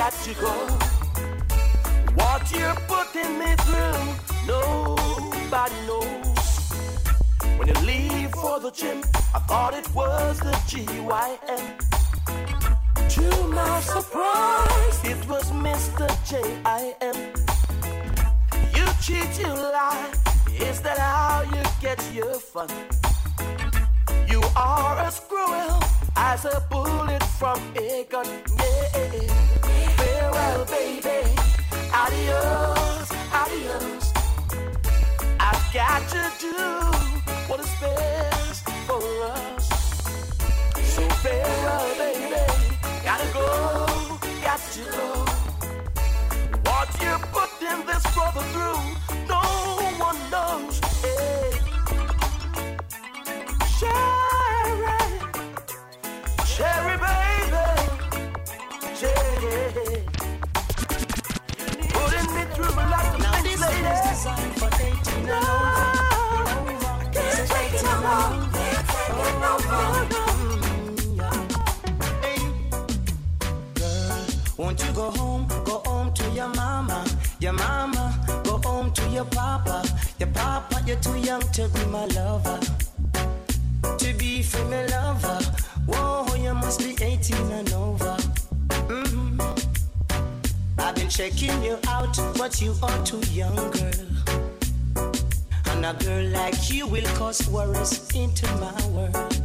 go. 0.06 0.52
What 2.14 2.42
you're 2.52 2.76
putting 2.86 3.38
me 3.40 3.56
through, 3.66 4.46
nobody 4.46 5.74
knows. 5.86 6.70
When 7.58 7.66
you 7.66 7.74
leave 7.84 8.30
for 8.30 8.60
the 8.60 8.70
gym, 8.70 9.02
I 9.34 9.40
thought 9.48 9.74
it 9.74 9.88
was 9.94 10.38
the 10.38 10.52
GYM. 10.70 11.64
To 13.14 13.48
my 13.48 13.80
surprise, 13.80 15.04
it 15.04 15.28
was 15.28 15.50
Mr. 15.50 16.06
J.I.M. 16.30 17.16
You 18.76 18.86
cheat, 19.02 19.38
you 19.40 19.52
lie. 19.52 20.12
Is 20.54 20.80
that 20.82 20.98
how 20.98 21.42
you 21.52 21.62
get 21.80 22.00
your 22.14 22.34
fun? 22.34 22.70
You 24.28 24.40
are 24.54 24.98
as 25.00 25.18
cruel 25.18 25.80
as 26.16 26.44
a 26.44 26.64
bullet 26.70 27.24
from 27.24 27.58
a 27.76 28.06
gun. 28.08 28.26
Yeah. 28.58 29.55
Farewell, 30.36 30.64
baby. 30.66 31.20
Adios, 31.94 33.08
adios. 33.32 34.12
I've 35.40 35.64
got 35.72 36.02
to 36.10 36.22
do 36.38 36.56
what 37.48 37.60
is 37.60 37.72
best 37.80 38.68
for 38.86 39.02
us. 39.32 39.68
So 40.94 41.02
farewell, 41.24 41.88
baby. 41.96 42.44
Gotta 43.02 43.28
go, 43.32 43.48
got 44.42 44.60
to 44.76 44.84
go. 44.98 45.08
What 46.68 46.88
you 47.02 47.12
putting 47.32 47.86
this 47.86 48.04
brother 48.14 48.44
through, 48.52 48.84
no 49.28 49.42
one 50.06 50.18
knows. 50.30 50.80
Hey. 51.00 51.50
Sherry, 53.78 54.15
Putting 62.56 62.76
me 62.76 62.82
through 62.82 62.82
a 62.82 63.14
of 63.14 63.20
Now 63.20 63.32
things, 63.42 63.60
lady. 63.60 63.86
is 63.86 64.00
designed 64.08 64.54
for 64.58 64.68
18 64.68 65.28
and 65.28 65.44
over. 65.44 65.74
Can't 67.12 67.48
take 67.48 67.82
no 67.84 67.94
more. 68.00 68.30
Can't 68.52 68.88
take 68.88 69.18
it 69.28 69.36
no 69.40 69.52
more. 69.68 70.06
Won't 74.56 74.82
you 74.84 74.92
go 74.92 75.10
home, 75.10 75.46
go 75.64 75.82
home 75.84 76.12
to 76.14 76.30
your 76.30 76.48
mama, 76.48 77.04
your 77.40 77.52
mama, 77.52 78.14
go 78.44 78.58
home 78.64 78.90
to 78.92 79.08
your 79.10 79.26
papa, 79.26 79.84
your 80.18 80.28
papa, 80.30 80.82
you're 80.86 80.96
too 80.96 81.16
young 81.18 81.42
to 81.52 81.68
be 81.68 81.84
my 81.86 82.06
lover, 82.06 82.58
to 83.98 84.14
be 84.14 84.42
for 84.42 84.64
my 84.66 84.86
lover. 84.86 85.38
Whoa, 85.86 86.34
you 86.36 86.54
must 86.54 86.80
be 86.80 86.96
18 87.04 87.50
and 87.52 87.72
over. 87.74 88.16
Mhm. 88.88 89.75
I've 90.78 90.94
been 90.94 91.08
checking 91.08 91.62
you 91.62 91.78
out, 91.88 92.16
but 92.36 92.60
you 92.60 92.74
are 92.82 93.04
too 93.04 93.20
young, 93.30 93.56
girl. 93.56 94.06
And 95.66 95.84
a 95.84 95.94
girl 96.04 96.24
like 96.28 96.70
you 96.70 96.86
will 96.86 97.06
cause 97.16 97.48
worries 97.48 98.08
into 98.14 98.46
my 98.56 98.86
world. 98.88 99.36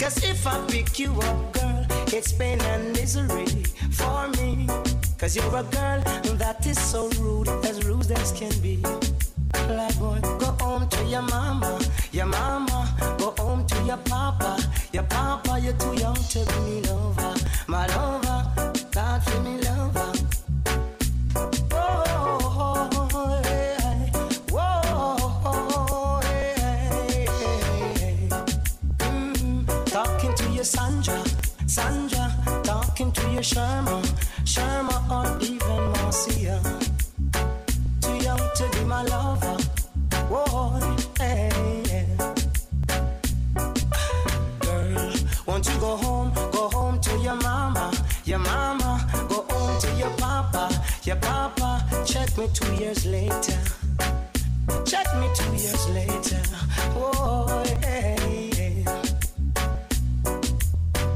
Cause 0.00 0.22
if 0.22 0.46
I 0.46 0.64
pick 0.68 0.98
you 0.98 1.12
up, 1.20 1.52
girl, 1.52 1.86
it's 2.08 2.32
pain 2.32 2.60
and 2.60 2.92
misery 2.92 3.46
for 3.90 4.28
me. 4.38 4.66
Cause 5.18 5.34
you're 5.36 5.56
a 5.56 5.62
girl 5.62 6.00
that 6.36 6.66
is 6.66 6.78
so 6.78 7.08
rude, 7.18 7.48
as 7.64 7.84
rude 7.84 8.10
as 8.12 8.32
can 8.32 8.52
be. 8.60 8.76
Like 9.68 9.98
boy, 9.98 10.20
go 10.38 10.54
home 10.60 10.88
to 10.88 11.04
your 11.04 11.22
mama, 11.22 11.80
your 12.12 12.26
mama, 12.26 13.16
go 13.18 13.34
home 13.38 13.66
to 13.66 13.82
your 13.84 13.96
papa, 13.98 14.62
your 14.92 15.04
papa, 15.04 15.58
you're 15.58 15.72
too 15.74 15.94
young 15.96 16.14
to 16.14 16.44
be 16.64 16.82
lover, 16.88 17.34
my 17.66 17.86
lover, 17.88 18.25
Talking 29.86 30.34
to 30.34 30.52
your 30.52 30.64
Sandra, 30.64 31.24
two 52.52 52.74
years 52.74 53.04
later. 53.06 53.58
Check 54.84 55.06
me 55.20 55.28
two 55.34 55.50
years 55.52 55.88
later. 55.90 56.42
Whoa, 56.94 57.62
hey, 57.82 58.50
yeah. 58.56 59.02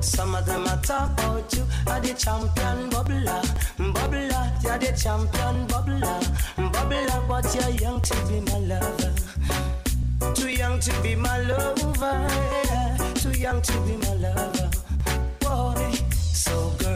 Some 0.01 0.35
of 0.35 0.47
them 0.47 0.67
are 0.67 0.81
talk 0.83 1.13
about 1.13 1.53
you 1.55 1.65
are 1.87 2.01
the 2.01 2.15
champion 2.15 2.91
bubbler, 2.91 3.43
bubbler. 3.79 4.63
You're 4.65 4.79
the 4.79 4.93
champion 4.97 5.67
bubbler, 5.69 6.21
bubbler. 6.57 7.29
But 7.29 7.55
you're 7.55 7.75
young 7.81 8.01
to 8.01 8.15
be 8.29 8.41
my 8.41 8.59
lover, 8.59 9.15
too 10.35 10.51
young 10.51 10.81
to 10.81 11.03
be 11.03 11.15
my 11.15 11.39
lover, 11.43 12.29
yeah. 12.65 12.97
too 13.15 13.33
young 13.39 13.63
to 13.63 13.73
be 13.83 13.97
my 13.97 14.15
lover. 14.15 14.71
Boy, 15.41 15.93
so 16.11 16.71
girl, 16.79 16.90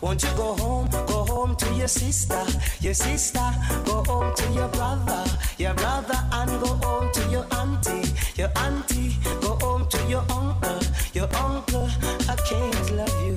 won't 0.00 0.22
you 0.22 0.30
go 0.36 0.54
home, 0.54 0.88
go 1.06 1.24
home 1.24 1.56
to 1.56 1.74
your 1.74 1.88
sister, 1.88 2.44
your 2.80 2.94
sister, 2.94 3.50
go 3.84 4.04
home 4.04 4.34
to 4.36 4.52
your 4.52 4.68
brother, 4.68 5.24
your 5.58 5.74
brother, 5.74 6.18
and 6.32 6.50
go 6.62 6.68
home 6.84 7.10
to 7.12 7.28
your 7.30 7.46
auntie, 7.52 8.08
your 8.36 8.50
auntie, 8.56 9.16
go 9.40 9.56
home 9.60 9.88
to 9.88 9.98
your 10.04 10.24
uncle, 10.30 10.80
your 11.14 11.28
uncle. 11.36 11.88
I 12.28 12.36
can't 12.48 12.90
love 12.92 13.26
you, 13.26 13.34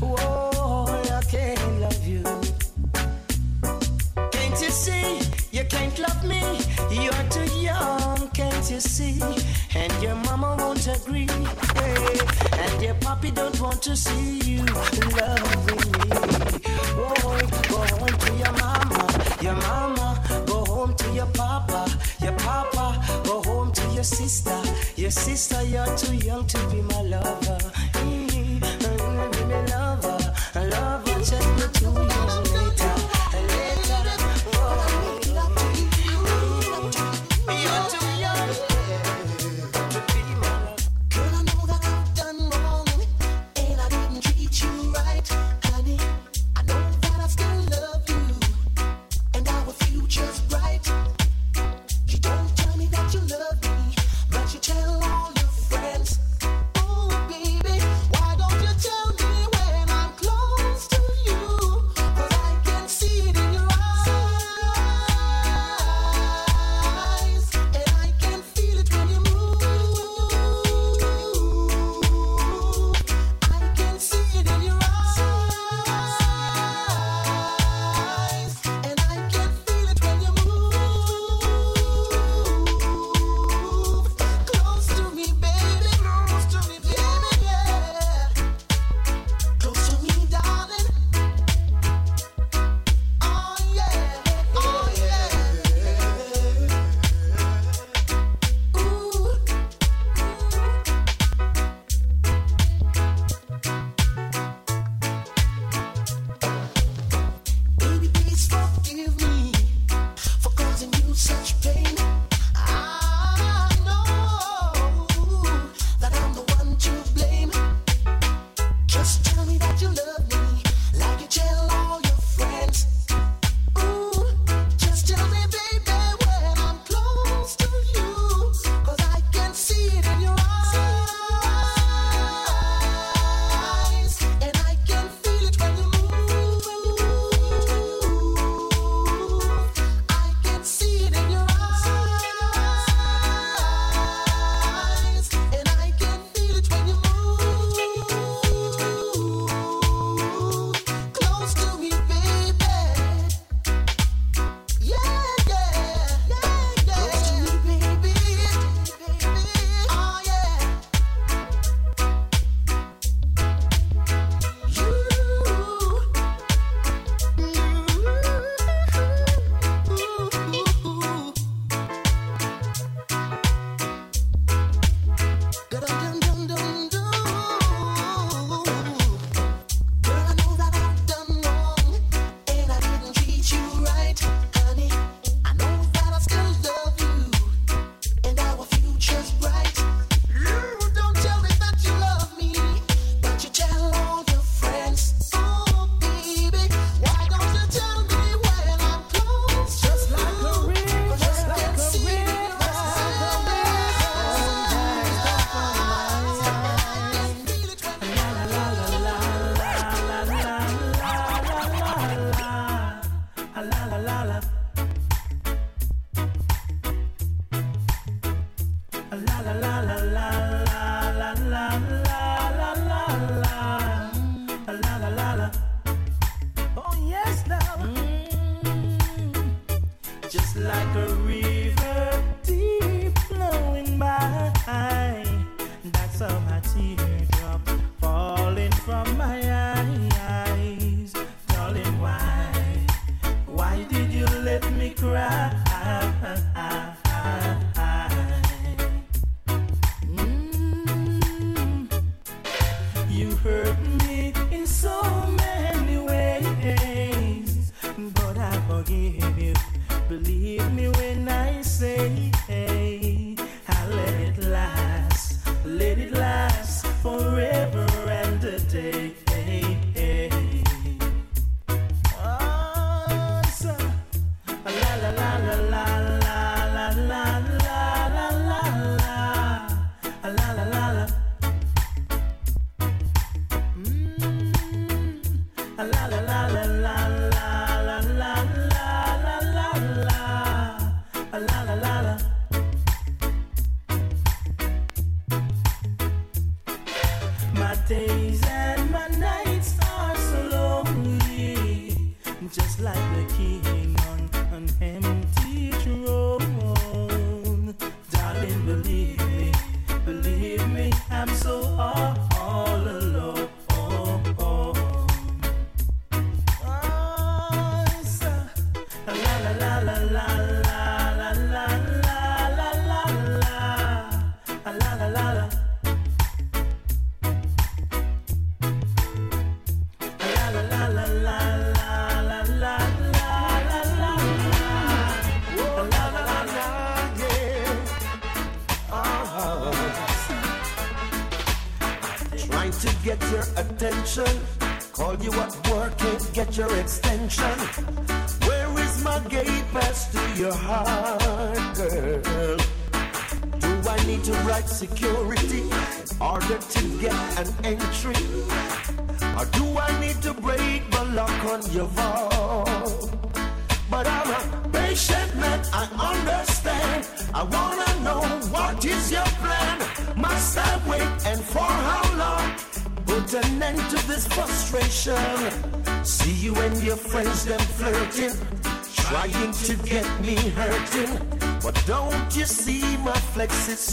whoa, 0.00 0.86
I 0.88 1.22
can't 1.22 1.80
love 1.80 2.06
you. 2.06 2.22
Can't 4.30 4.60
you 4.60 4.70
see? 4.70 5.20
You 5.52 5.64
can't 5.64 5.98
love 5.98 6.24
me. 6.24 6.42
You're 6.90 7.28
too 7.30 7.48
young, 7.58 8.28
can't 8.30 8.70
you 8.70 8.80
see? 8.80 9.20
And 9.74 9.92
your 10.02 10.14
mama 10.16 10.56
won't 10.58 10.86
agree. 10.86 11.28
Hey. 11.74 12.53
And 12.66 12.82
your 12.82 12.94
papi 12.94 13.34
don't 13.34 13.60
want 13.60 13.82
to 13.82 13.96
see 13.96 14.38
you 14.50 14.62
loving 14.64 15.92
me. 15.92 16.00
Oh, 16.96 17.38
go 17.68 17.78
home 17.96 18.18
to 18.24 18.32
your 18.42 18.52
mama, 18.52 19.02
your 19.42 19.54
mama. 19.54 20.44
Go 20.46 20.64
home 20.64 20.94
to 20.94 21.10
your 21.12 21.26
papa, 21.26 21.90
your 22.22 22.32
papa. 22.32 22.86
Go 23.24 23.42
home 23.42 23.72
to 23.72 23.86
your 23.94 24.04
sister, 24.04 24.58
your 24.96 25.10
sister. 25.10 25.62
You're 25.64 25.96
too 25.96 26.14
young 26.16 26.46
to 26.46 26.58
be 26.70 26.80
my 26.82 27.02
lover. 27.02 27.58
Mm, 27.92 28.60
Be 29.32 29.44
my 29.44 29.60
lover, 29.72 30.18
lover. 30.54 31.18
Me 31.18 31.66
two 31.72 31.90
years 31.90 32.52
later. 32.52 32.83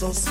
So 0.01 0.30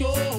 show. 0.00 0.29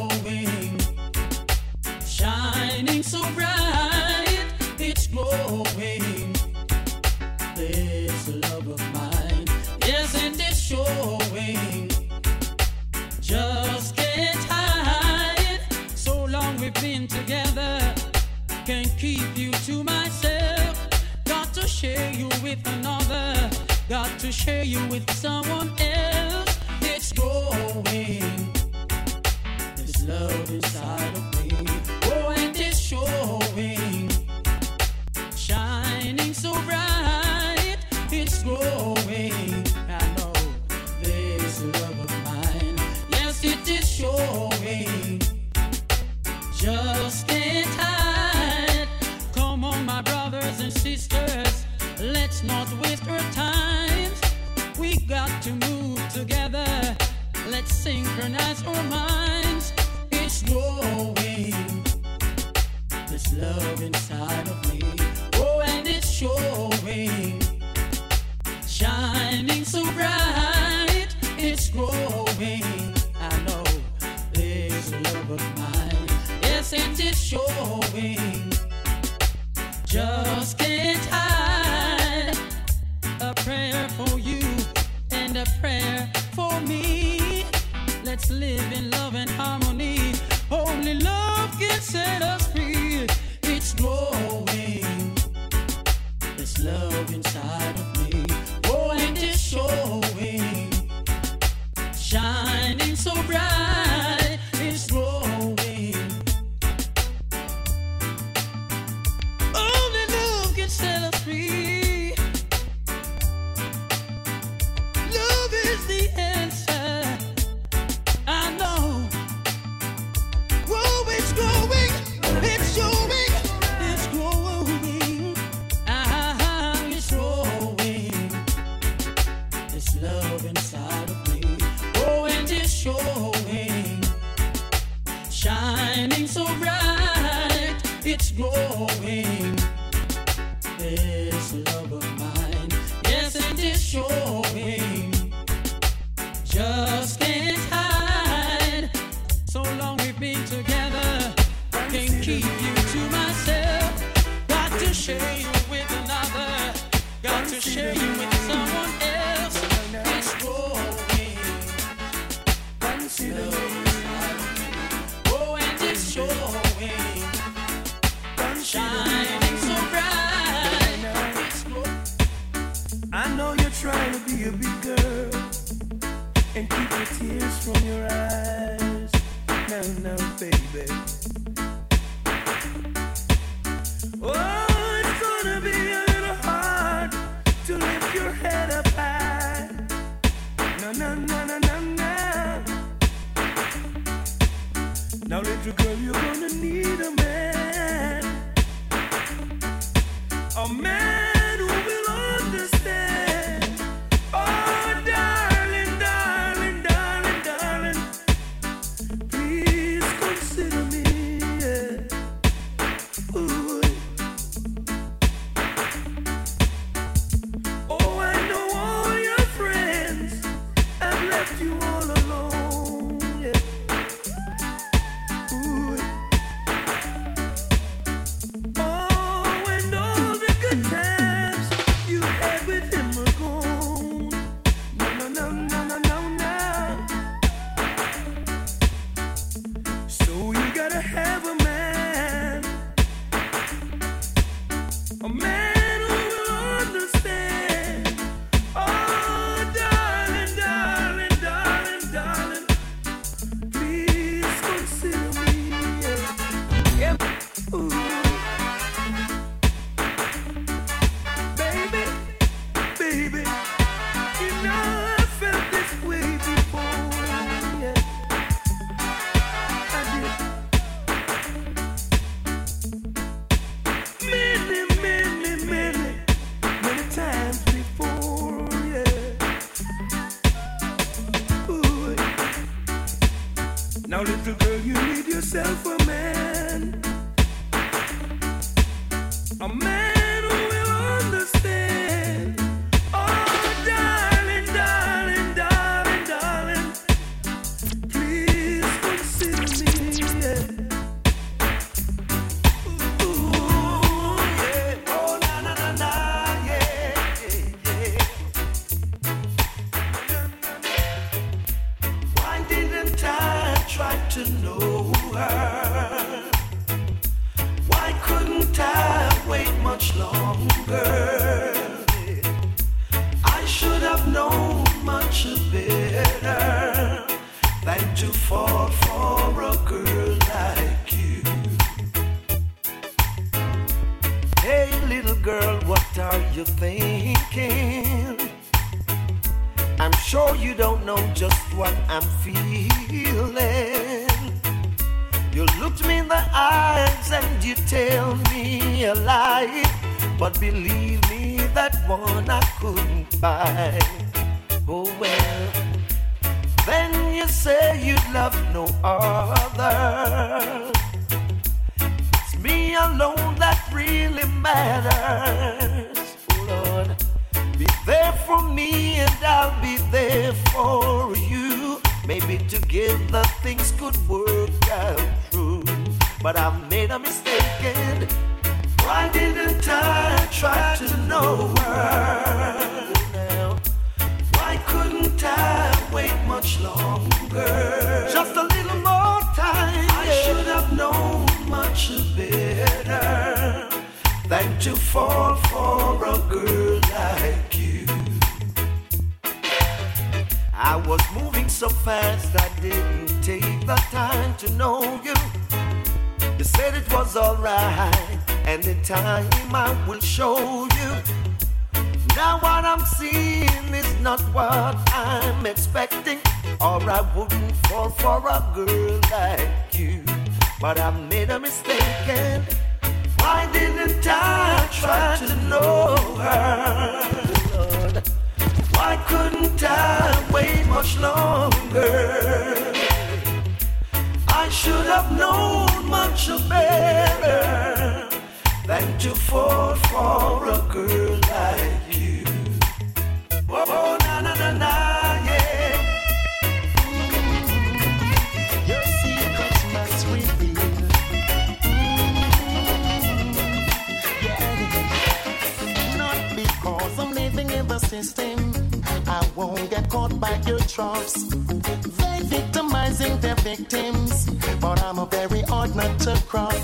They 461.22 462.40
victimizing 462.46 463.40
their 463.42 463.56
victims. 463.56 464.50
But 464.80 465.04
I'm 465.04 465.20
a 465.20 465.28
very 465.28 465.64
odd 465.66 465.96
nut 465.96 466.20
to 466.22 466.36
crack. 466.48 466.82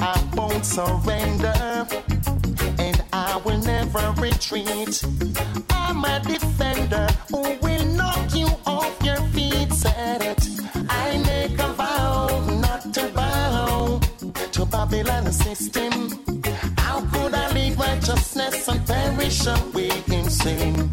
I 0.00 0.16
won't 0.34 0.64
surrender. 0.64 1.86
And 2.78 3.04
I 3.12 3.36
will 3.44 3.58
never 3.58 4.14
retreat. 4.16 5.04
I'm 5.70 6.02
a 6.04 6.20
defender 6.20 7.06
who 7.28 7.42
will 7.60 7.84
knock 7.84 8.34
you 8.34 8.48
off 8.66 8.96
your 9.02 9.20
feet. 9.34 9.70
Said 9.74 10.22
it. 10.22 10.42
I 10.88 11.18
make 11.18 11.58
a 11.60 11.72
vow 11.74 12.28
not 12.62 12.94
to 12.94 13.08
bow 13.08 14.00
to 14.52 14.64
Babylon's 14.64 15.36
system. 15.36 15.92
How 16.78 17.02
could 17.12 17.34
I 17.34 17.52
leave 17.52 17.78
righteousness 17.78 18.68
and 18.68 18.86
perish 18.86 19.46
away 19.46 20.02
in 20.08 20.30
sin? 20.30 20.89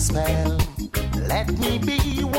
a 0.00 0.02
spell. 0.02 0.58
Let 1.28 1.50
me 1.58 1.78
be 1.78 2.29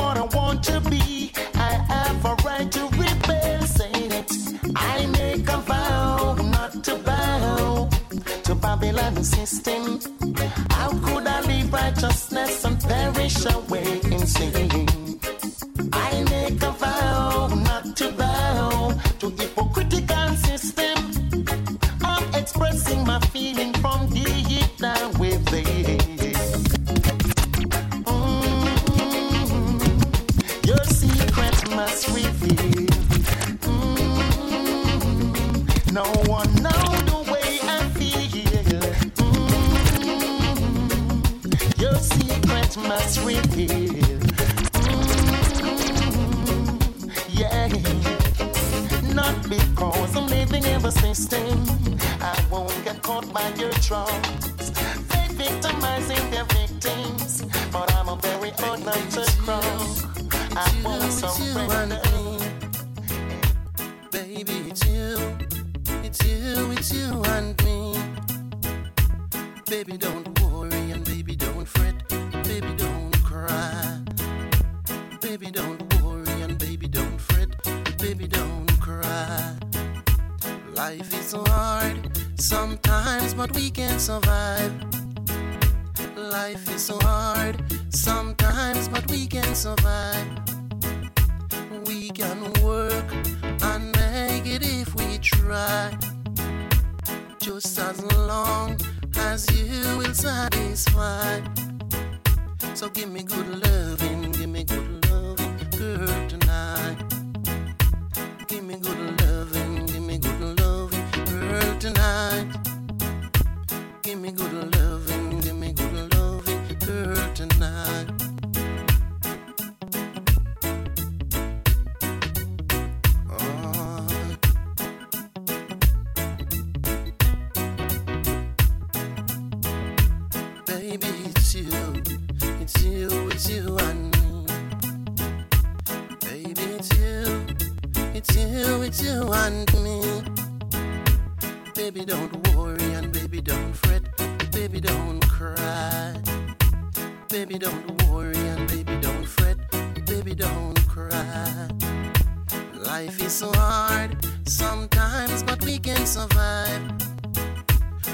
Life 152.92 153.24
is 153.24 153.32
so 153.32 153.50
hard 153.54 154.18
sometimes, 154.46 155.42
but 155.42 155.64
we 155.64 155.78
can 155.78 156.04
survive. 156.04 156.82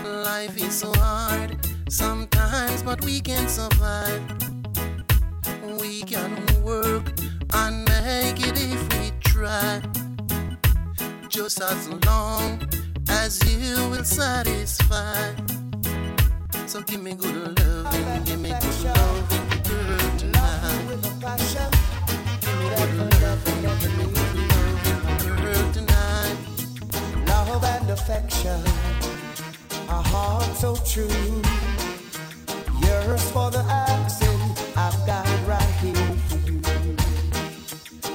Life 0.04 0.56
is 0.56 0.72
so 0.72 0.92
hard 0.94 1.58
sometimes, 1.88 2.84
but 2.84 3.04
we 3.04 3.20
can 3.20 3.48
survive. 3.48 4.22
We 5.80 6.02
can 6.02 6.30
work 6.62 7.10
and 7.54 7.84
make 7.86 8.38
it 8.46 8.56
if 8.56 8.82
we 8.94 9.10
try. 9.18 9.82
Just 11.28 11.60
as 11.60 11.88
long 12.06 12.62
as 13.08 13.42
you 13.50 13.74
will 13.90 14.04
satisfy. 14.04 15.34
So 16.66 16.82
give 16.82 17.02
me 17.02 17.14
good 17.14 17.58
loving, 17.58 18.22
give 18.22 18.40
me 18.40 18.50
good 18.50 18.84
loving, 18.84 19.48
girl 19.64 19.98
tonight. 20.18 20.78
Give 22.42 22.58
me 22.60 22.68
good 22.76 23.22
loving, 23.22 23.62
give 23.80 23.98
me 23.98 24.04
good 24.04 24.17
Love 27.48 27.64
and 27.64 27.90
affection, 27.90 28.60
a 29.88 30.02
heart 30.12 30.44
so 30.54 30.76
true. 30.84 31.42
Yours 32.84 33.30
for 33.30 33.50
the 33.50 33.64
asking, 33.66 34.40
I've 34.76 35.06
got 35.06 35.26
it 35.26 35.42
right 35.48 35.74
here 35.80 36.12
for 36.28 36.38
you. 36.46 36.60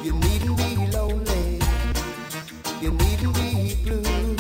You 0.04 0.14
needn't 0.14 0.56
be 0.56 0.72
lonely, 0.96 1.60
you 2.80 2.92
needn't 2.92 3.34
be 3.34 3.76
blue. 3.84 4.36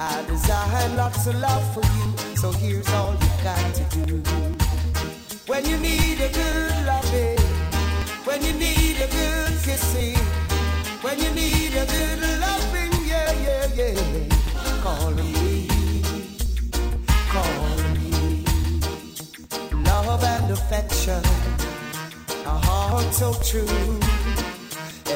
I 0.00 0.24
desire 0.26 0.88
lots 0.96 1.26
of 1.26 1.34
love 1.34 1.74
for 1.74 1.84
you, 1.98 2.36
so 2.36 2.52
here's 2.52 2.88
all 2.94 3.12
you 3.12 3.30
got 3.44 3.74
to 3.74 3.84
do. 4.06 4.22
When 5.46 5.66
you 5.66 5.76
need 5.76 6.18
a 6.22 6.30
good 6.32 6.86
loving, 6.86 7.38
when 8.24 8.42
you 8.42 8.54
need 8.54 8.96
a 8.96 9.08
good 9.08 9.52
kissing, 9.62 10.16
when 11.02 11.18
you 11.20 11.30
need 11.32 11.74
a 11.74 11.84
good 11.84 12.40
loving, 12.40 12.79
yeah, 13.80 13.92
yeah, 13.92 14.16
yeah. 14.16 14.82
Call 14.82 15.10
me, 15.12 15.68
call 17.34 17.76
me. 17.94 18.44
Love 19.88 20.24
and 20.24 20.50
affection, 20.50 21.22
a 22.44 22.56
heart 22.66 23.12
so 23.14 23.32
true. 23.50 24.00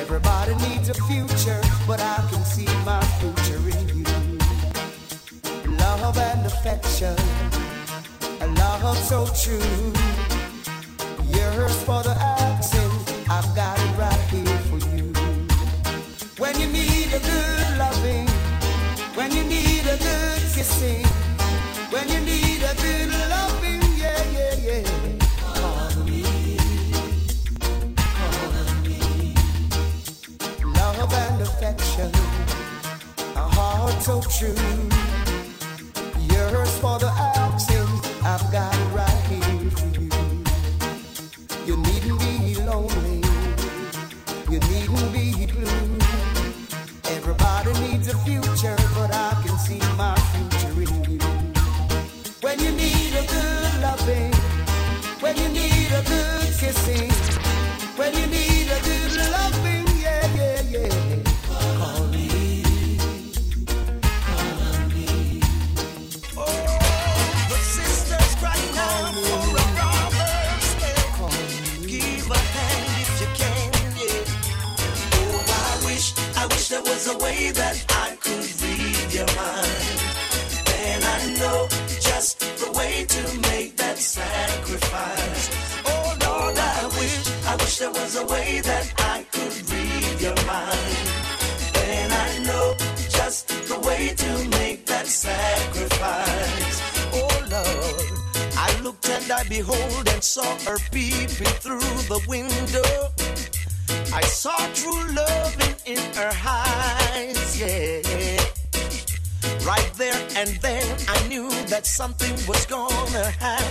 Everybody 0.01 0.55
needs 0.66 0.89
a 0.89 0.95
future, 1.11 1.61
but 1.86 2.01
I 2.01 2.16
can 2.31 2.43
see 2.45 2.70
my 2.91 3.03
future 3.19 3.62
in 3.77 3.86
you. 3.99 4.05
Love 5.82 6.19
and 6.31 6.47
affection, 6.47 7.16
a 8.41 8.47
love 8.61 8.99
so 9.11 9.27
true. 9.43 9.93
Yours 11.36 11.77
for 11.82 12.03
the 12.03 12.15
so 34.05 34.20
true. 34.20 34.84
Something 112.05 112.36
was 112.47 112.66
gonna 112.66 113.31
happen. 113.40 113.64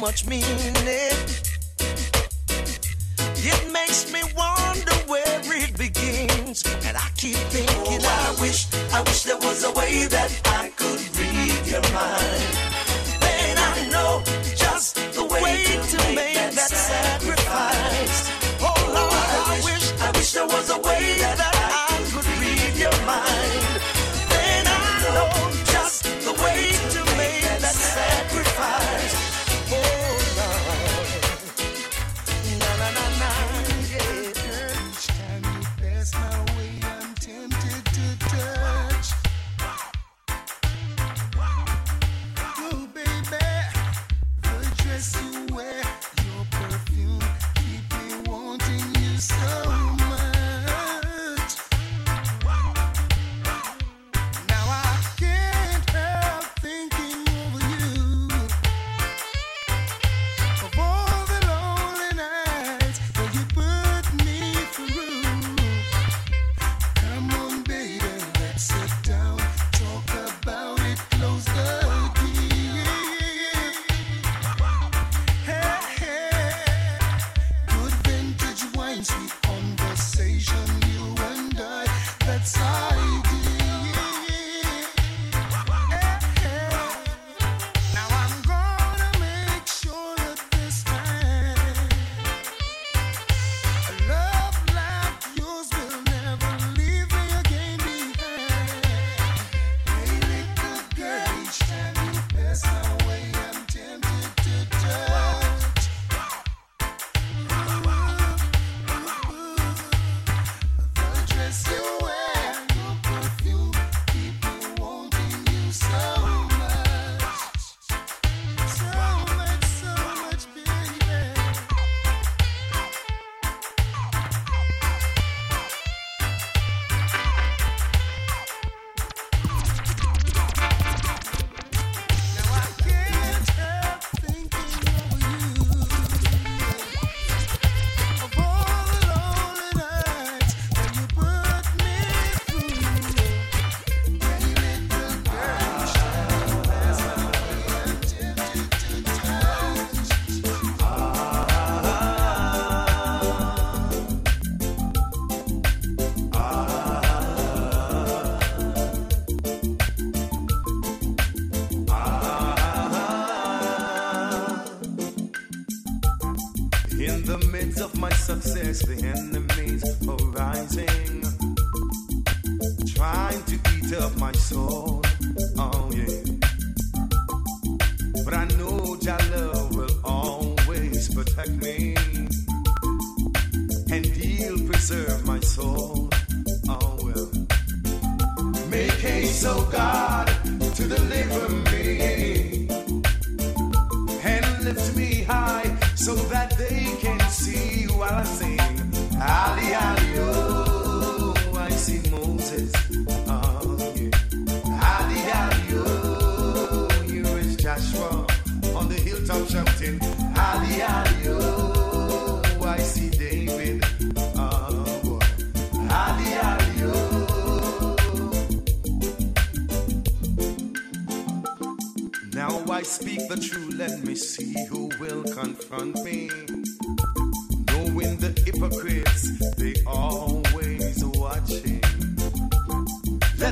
Much 0.00 0.26
meaning. 0.26 0.74
It 3.44 3.72
makes 3.72 4.12
me 4.12 4.20
wonder 4.36 4.94
where 5.06 5.40
it 5.64 5.76
begins. 5.76 6.64
And 6.86 6.96
I 6.96 7.08
keep 7.16 7.36
thinking, 7.50 8.00
oh, 8.02 8.34
I 8.36 8.40
wish, 8.40 8.66
I 8.92 9.00
wish 9.02 9.22
there 9.24 9.38
was 9.38 9.64
a 9.64 9.72
way 9.72 10.06
that 10.06 10.30
I 10.46 10.70
could 10.76 11.00
read 11.18 11.66
your 11.66 11.82
mind. 11.92 12.71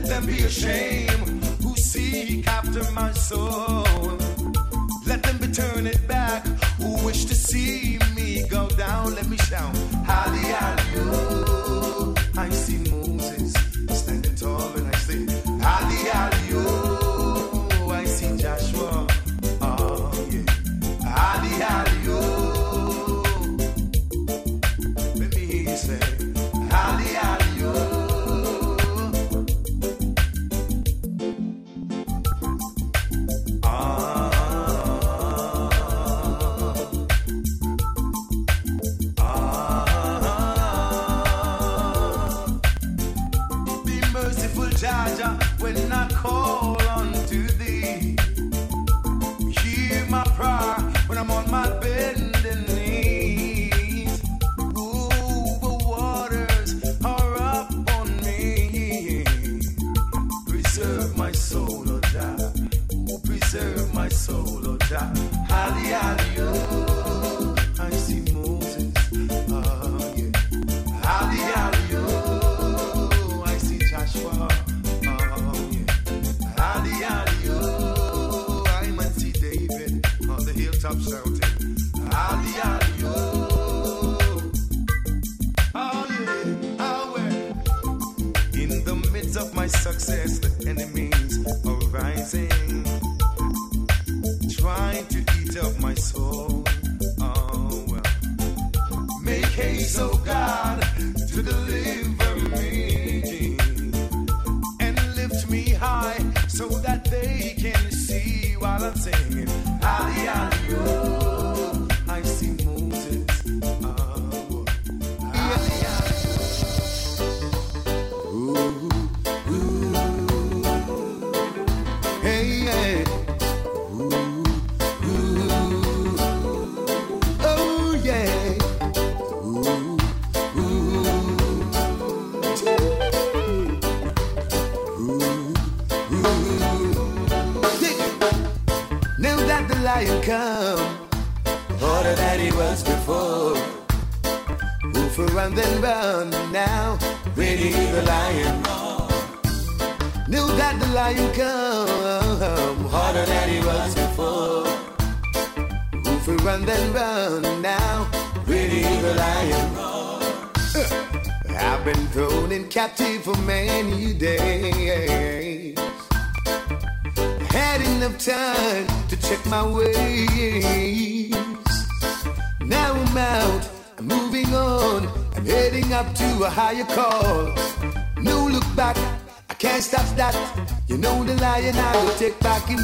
Let 0.00 0.08
them 0.08 0.26
be 0.26 0.42
ashamed 0.44 1.44
who 1.62 1.76
seek 1.76 2.48
after 2.48 2.90
my 2.92 3.12
soul. 3.12 3.84
Let 5.06 5.22
them 5.22 5.36
be 5.36 5.48
turn 5.48 5.86
it 5.86 6.08
back 6.08 6.46
who 6.80 7.04
wish 7.04 7.26
to 7.26 7.34
see 7.34 7.98
me 8.16 8.48
go 8.48 8.66
down. 8.70 9.14
Let 9.14 9.28
me 9.28 9.36
shout, 9.36 9.76
oh. 10.96 12.14
I 12.38 12.48
see 12.48 12.79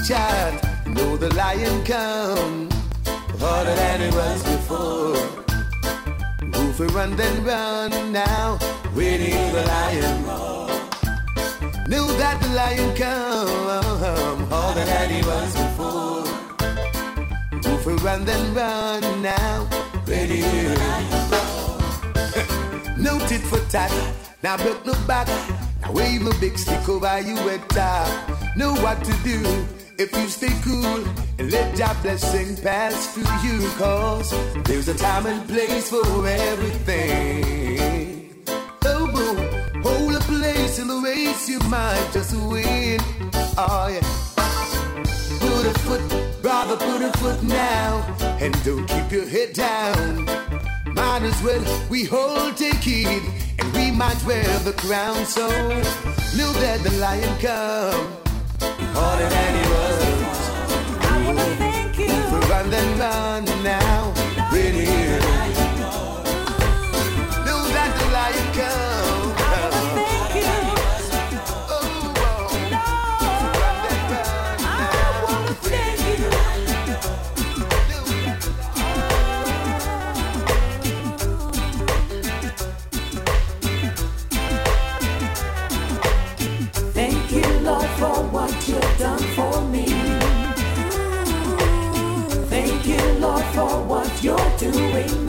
charge. 0.05 0.63
You 0.87 0.95
know 0.95 1.17
the 1.17 1.35
lion 1.35 1.85
come 1.85 2.69
harder 3.39 3.75
than 3.75 4.03
it 4.03 4.15
was 4.15 4.43
before. 4.43 5.17
Move 6.43 6.81
and 6.81 6.93
run, 6.93 7.17
then 7.17 7.45
run 7.45 8.13
now. 8.13 8.59
Waiting 8.95 9.53
the 9.53 9.63
lion. 9.67 10.23
Knew 11.89 12.07
that 12.19 12.41
the 12.43 12.49
lion 12.55 12.95
come 12.97 14.47
harder 14.51 14.85
than 14.85 15.11
he 15.11 15.23
was 15.23 15.55
before. 15.55 16.25
Move 17.65 17.87
and 17.87 18.03
run, 18.03 18.25
then 18.25 18.55
run 18.55 19.23
now. 19.23 19.69
Ready 20.07 20.41
the 20.41 20.77
lion. 20.79 21.23
No 23.07 23.19
tit 23.29 23.43
for 23.43 23.61
tat, 23.71 23.93
now 24.43 24.57
broke 24.57 24.85
no 24.85 24.95
back. 25.07 25.29
Now 25.83 25.93
wave 25.93 26.23
my 26.23 26.33
big 26.41 26.59
stick 26.59 26.89
over 26.89 27.21
you 27.21 27.37
at 27.51 27.69
top. 27.69 28.09
Know 28.57 28.75
what 28.75 29.05
to 29.05 29.13
do 29.23 29.67
you 30.17 30.29
stay 30.29 30.55
cool 30.63 31.05
and 31.39 31.51
let 31.51 31.77
your 31.79 31.95
blessing 32.03 32.57
pass 32.63 33.15
through 33.15 33.25
you. 33.49 33.69
Cause 33.77 34.31
there's 34.65 34.89
a 34.89 34.95
time 34.95 35.27
and 35.27 35.47
place 35.49 35.91
for 35.91 36.27
everything. 36.27 37.77
Oh, 38.85 39.07
boom, 39.07 39.37
hold 39.83 40.15
a 40.15 40.21
place 40.21 40.79
in 40.79 40.89
the 40.89 40.97
race 40.97 41.49
you 41.49 41.59
might 41.69 42.09
just 42.13 42.35
win. 42.35 43.01
Oh, 43.59 43.89
yeah. 43.89 44.01
Put 45.41 45.67
a 45.67 45.75
foot, 45.81 46.03
brother, 46.43 46.77
put 46.77 47.03
a 47.03 47.13
foot 47.19 47.43
now. 47.43 48.03
And 48.41 48.55
don't 48.65 48.87
keep 48.87 49.11
your 49.11 49.27
head 49.27 49.53
down. 49.53 50.27
might 50.95 51.23
as 51.23 51.43
well 51.43 51.63
we 51.89 52.05
hold, 52.05 52.57
take 52.57 52.87
it, 52.87 53.23
and 53.59 53.73
we 53.75 53.91
might 53.91 54.23
wear 54.25 54.45
the 54.61 54.73
crown. 54.73 55.25
So, 55.27 55.49
know 56.37 56.53
that 56.63 56.83
the 56.83 56.91
lion 56.99 57.39
come, 57.39 58.07
all 58.97 59.17
the 59.19 59.25
animals. 59.25 59.66
And 62.73 62.99
run 62.99 63.45
now. 63.63 64.16
What 94.67 95.11
you're 95.11 95.26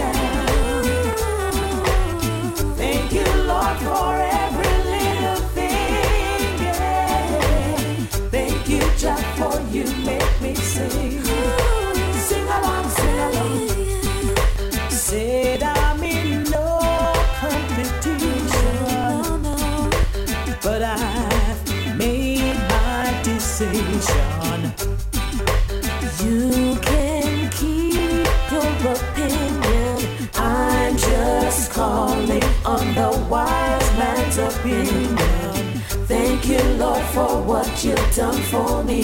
what 37.48 37.82
you've 37.82 38.14
done 38.14 38.42
for 38.52 38.84
me. 38.84 39.04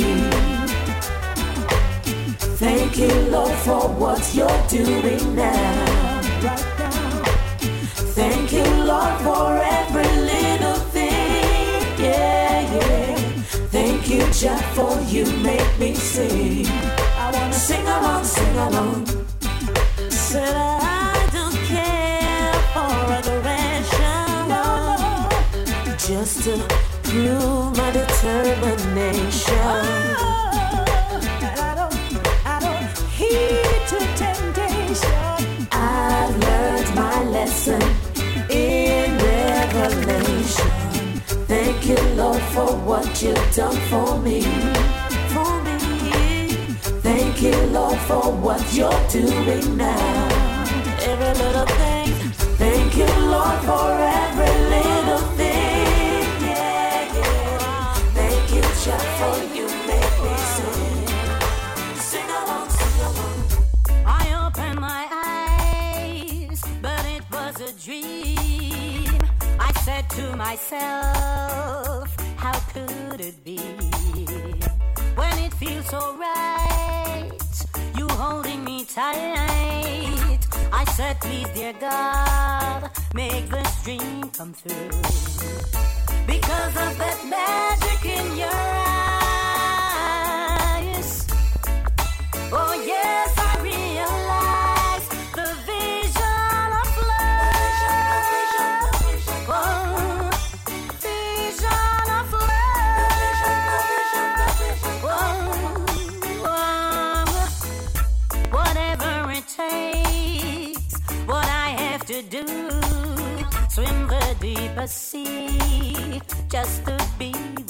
Thank 2.60 2.98
you, 2.98 3.14
Lord, 3.32 3.56
for 3.60 3.88
what 3.88 4.22
you're 4.36 4.68
doing 4.68 5.34
now. 5.34 6.22
Thank 8.20 8.52
you, 8.52 8.65
Lord, 8.84 9.15
for 9.22 9.57
every 9.80 10.11
little 10.32 10.80
thing. 10.91 11.82
Yeah, 11.98 12.61
yeah. 12.76 13.15
Thank 13.72 14.10
you, 14.10 14.22
Jah, 14.34 14.61
for 14.76 14.99
you 15.03 15.26
make 15.38 15.80
me 15.80 15.95
sing. 15.95 16.68
I 16.68 17.32
wanna 17.34 17.53
sing 17.53 17.88
along, 17.88 18.26
sing 18.26 18.57
along. 18.57 19.22
Thank 52.60 52.98
you, 52.98 53.06
Lord, 53.30 53.60
for 53.61 54.12
to 70.15 70.35
myself, 70.35 72.07
how 72.35 72.53
could 72.73 73.19
it 73.19 73.44
be? 73.44 73.57
When 75.15 75.40
it 75.40 75.53
feels 75.53 75.88
so 75.88 76.15
right, 76.18 77.31
you 77.98 78.07
holding 78.10 78.64
me 78.64 78.85
tight. 78.85 80.40
I 80.72 80.85
said, 80.95 81.19
please, 81.19 81.48
dear 81.56 81.73
God, 81.73 82.91
make 83.15 83.49
this 83.49 83.84
dream 83.84 84.30
come 84.30 84.53
true. 84.53 84.90
Because 86.27 86.76
of 86.85 86.98
that 87.02 87.19
magic 87.27 88.06
in 88.06 88.38
your 88.38 88.49
eyes. 88.53 88.82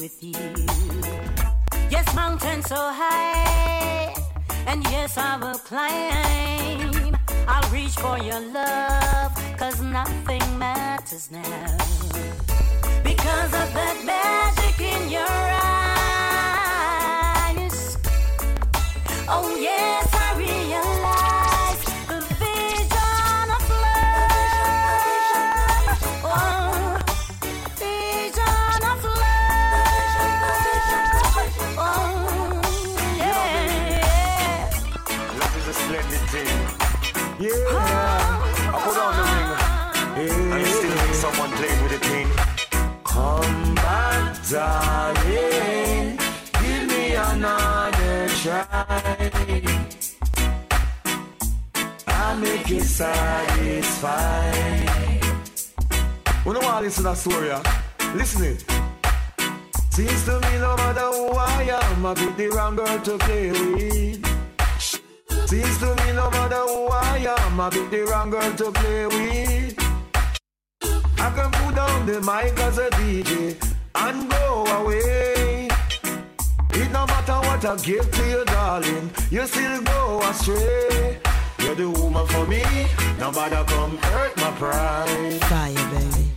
With 0.03 0.21
you. 0.21 0.35
Yes, 1.89 2.13
mountains 2.13 2.65
so 2.67 2.75
high, 2.75 4.13
and 4.67 4.83
yes, 4.91 5.17
I 5.17 5.37
will 5.37 5.61
climb. 5.69 7.15
I'll 7.47 7.69
reach 7.71 7.95
for 8.03 8.17
your 8.17 8.41
love, 8.41 9.31
cause 9.57 9.79
nothing 9.81 10.45
matters 10.59 11.31
now. 11.31 11.77
Because 13.01 13.53
of 13.61 13.73
that 13.79 13.97
magic 14.03 14.77
in 14.93 15.09
your 15.09 15.37
eyes. 16.51 17.77
Oh, 19.29 19.55
yes, 19.57 20.09
I 20.13 20.27
realize 20.37 21.22
to 57.03 57.15
story. 57.15 57.51
Listen 58.15 58.43
it. 58.45 58.63
Seems 59.89 60.23
to 60.25 60.39
me 60.39 60.57
no 60.59 60.75
matter 60.77 61.07
who 61.11 61.31
I 61.31 61.63
am, 61.63 62.05
I 62.05 62.13
pick 62.13 62.37
the 62.37 62.47
wrong 62.49 62.75
girl 62.77 62.99
to 62.99 63.17
play 63.17 63.51
with. 63.51 64.25
Seems 65.49 65.77
to 65.79 65.95
me 65.95 66.13
no 66.13 66.29
matter 66.31 66.63
who 66.71 66.87
I 66.87 67.17
am, 67.37 67.59
I 67.59 67.69
pick 67.69 67.89
the 67.91 68.05
wrong 68.05 68.29
girl 68.29 68.53
to 68.53 68.71
play 68.71 69.07
with. 69.07 69.75
I 71.19 71.29
can 71.35 71.51
put 71.51 71.75
down 71.75 72.05
the 72.05 72.21
mic 72.21 72.57
as 72.59 72.77
a 72.77 72.89
DJ 72.91 73.57
and 73.95 74.29
go 74.29 74.65
away. 74.77 75.67
It 76.71 76.91
no 76.91 77.05
matter 77.05 77.39
what 77.47 77.65
I 77.65 77.75
give 77.83 78.09
to 78.11 78.29
you, 78.29 78.45
darling, 78.45 79.11
you 79.29 79.45
still 79.45 79.81
go 79.81 80.21
astray. 80.29 81.19
You're 81.59 81.75
the 81.75 81.89
woman 81.89 82.25
for 82.27 82.45
me, 82.47 82.63
no 83.19 83.31
matter 83.31 83.63
come 83.67 83.97
hurt 83.97 84.37
my 84.37 84.51
pride. 84.51 85.41
Fire, 85.41 85.73
baby. 85.91 86.33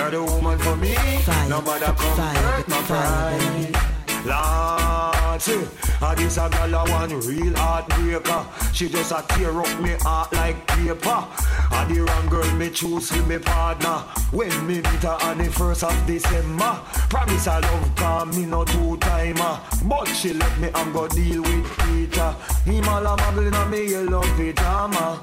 You're 0.00 0.10
the 0.12 0.24
woman 0.24 0.58
for 0.60 0.76
me, 0.76 0.94
Fire, 0.94 1.48
no 1.50 1.60
matter 1.60 1.92
come 1.92 2.16
fire, 2.16 2.34
hurt 2.34 2.68
my 2.68 2.82
pride. 2.88 3.76
Lord, 4.24 5.42
see, 5.42 5.62
ah, 6.00 6.14
this 6.16 6.38
a 6.38 6.48
gal 6.48 6.74
a 6.74 6.90
one 6.90 7.20
real 7.20 7.52
heartbreaker. 7.52 8.74
She 8.74 8.88
just 8.88 9.12
a 9.12 9.22
tear 9.28 9.60
up 9.60 9.80
me 9.82 9.90
heart 10.00 10.32
like 10.32 10.66
paper. 10.68 11.04
Ah, 11.04 11.86
the 11.86 12.00
wrong 12.00 12.26
girl 12.30 12.50
me 12.54 12.70
choose 12.70 13.10
for 13.10 13.22
me 13.26 13.38
partner. 13.40 13.98
When 14.32 14.66
me 14.66 14.76
meet 14.76 15.02
her 15.02 15.18
on 15.20 15.36
the 15.36 15.50
first 15.52 15.84
of 15.84 16.06
December, 16.06 16.80
promise 17.10 17.46
I 17.46 17.60
love 17.60 17.94
calm 17.96 18.30
me 18.30 18.46
no 18.46 18.64
two 18.64 18.96
timer. 18.96 19.60
But 19.84 20.06
she 20.06 20.32
let 20.32 20.58
me 20.60 20.70
and 20.74 20.94
go 20.94 21.08
deal 21.08 21.42
with 21.42 21.78
Peter. 21.80 22.34
Him 22.64 22.88
all 22.88 23.06
a 23.06 23.18
muggle 23.18 23.52
in 23.52 23.70
me 23.70 23.90
yellow 23.90 24.22
pajama. 24.22 25.22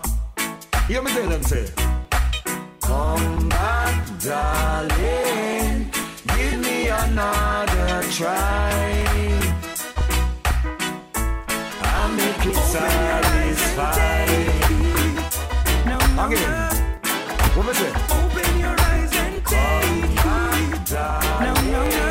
Hear 0.87 1.01
me 1.01 1.11
tell 1.13 1.29
them 1.29 1.41
say. 1.41 1.96
Come 2.87 3.49
back, 3.49 4.07
darling. 4.23 5.91
Give 6.25 6.57
me 6.61 6.87
another 6.87 8.01
try. 8.13 9.03
I'll 11.81 12.09
make 12.15 12.45
it 12.45 12.55
satisfied. 12.55 14.29
Again. 16.17 16.53
What 17.55 17.65
me 17.67 17.73
say? 17.73 17.91
Open 18.15 18.51
your 18.57 18.75
eyes 18.79 19.13
and 19.17 19.35
take 19.45 20.15
back, 20.23 20.89
No, 21.41 21.53
no, 21.69 21.89
no. 21.89 22.07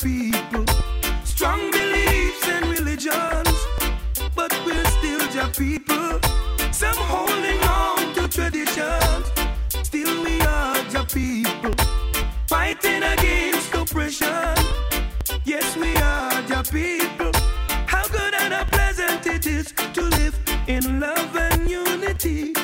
The 0.00 0.37
people. 5.58 6.20
Some 6.70 6.96
holding 6.96 7.60
on 7.64 8.14
to 8.14 8.28
traditions, 8.28 9.26
still 9.82 10.22
we 10.22 10.40
are 10.42 10.76
just 10.84 11.12
people. 11.12 11.74
Fighting 12.46 13.02
against 13.02 13.74
oppression. 13.74 14.54
Yes, 15.44 15.76
we 15.76 15.96
are 15.96 16.42
just 16.42 16.72
people. 16.72 17.32
How 17.86 18.06
good 18.06 18.34
and 18.34 18.54
how 18.54 18.64
pleasant 18.66 19.26
it 19.26 19.46
is 19.46 19.72
to 19.94 20.02
live 20.02 20.38
in 20.68 21.00
love 21.00 21.36
and 21.36 21.68
unity. 21.68 22.54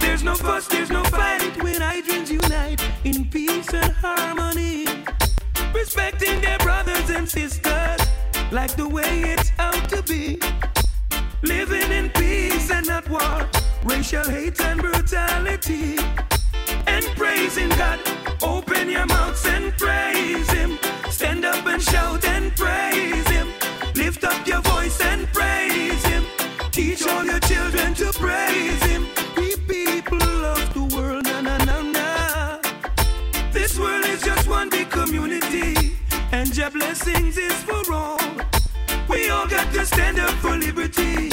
There's 0.00 0.24
no 0.24 0.34
fuss, 0.34 0.66
there's 0.66 0.90
no 0.90 1.04
fight 1.04 1.62
when 1.62 1.80
hydrants 1.80 2.32
unite 2.32 2.82
in 3.04 3.26
peace 3.30 3.72
and 3.72 3.92
harmony. 3.92 4.86
Respecting 5.72 6.40
their 6.40 6.58
brothers 6.58 7.10
and 7.10 7.28
sisters 7.28 8.00
like 8.50 8.74
the 8.74 8.88
way 8.88 9.22
it's 9.22 9.52
out 9.58 9.88
to 9.90 10.02
be. 10.02 10.40
Living 11.44 11.90
in 11.92 12.08
peace 12.10 12.70
and 12.70 12.86
not 12.86 13.08
war, 13.08 13.48
racial 13.84 14.24
hate 14.24 14.58
and 14.60 14.80
brutality. 14.80 15.98
And 16.86 17.04
praising 17.16 17.68
God, 17.70 18.00
open 18.42 18.88
your 18.88 19.06
mouths 19.06 19.44
and 19.46 19.76
praise 19.76 20.50
Him. 20.50 20.78
Stand 21.10 21.44
up 21.44 21.66
and 21.66 21.82
shout 21.82 22.24
and 22.24 22.54
praise 22.56 23.28
Him. 23.28 23.48
Lift 23.94 24.24
up 24.24 24.46
your 24.46 24.62
voice 24.62 24.98
and 25.02 25.26
praise 25.32 26.02
Him. 26.06 26.24
Teach 26.72 27.06
all 27.06 27.24
your 27.24 27.40
children 27.40 27.94
to 27.94 28.10
praise 28.14 28.82
Him. 28.84 29.06
We 29.36 29.54
people 29.68 30.22
of 30.22 30.72
the 30.72 30.96
world, 30.96 31.24
na 31.24 31.40
na 31.42 31.58
na 31.58 31.82
na. 31.82 32.60
This 33.52 33.78
world 33.78 34.06
is 34.06 34.22
just 34.22 34.48
one 34.48 34.70
big 34.70 34.88
community, 34.90 35.96
and 36.32 36.56
your 36.56 36.70
blessings 36.70 37.36
is 37.36 37.62
for 37.64 37.92
all. 37.92 38.23
All 39.34 39.48
got 39.48 39.72
to 39.72 39.84
stand 39.84 40.18
up 40.20 40.30
for 40.42 40.56
liberty. 40.56 41.30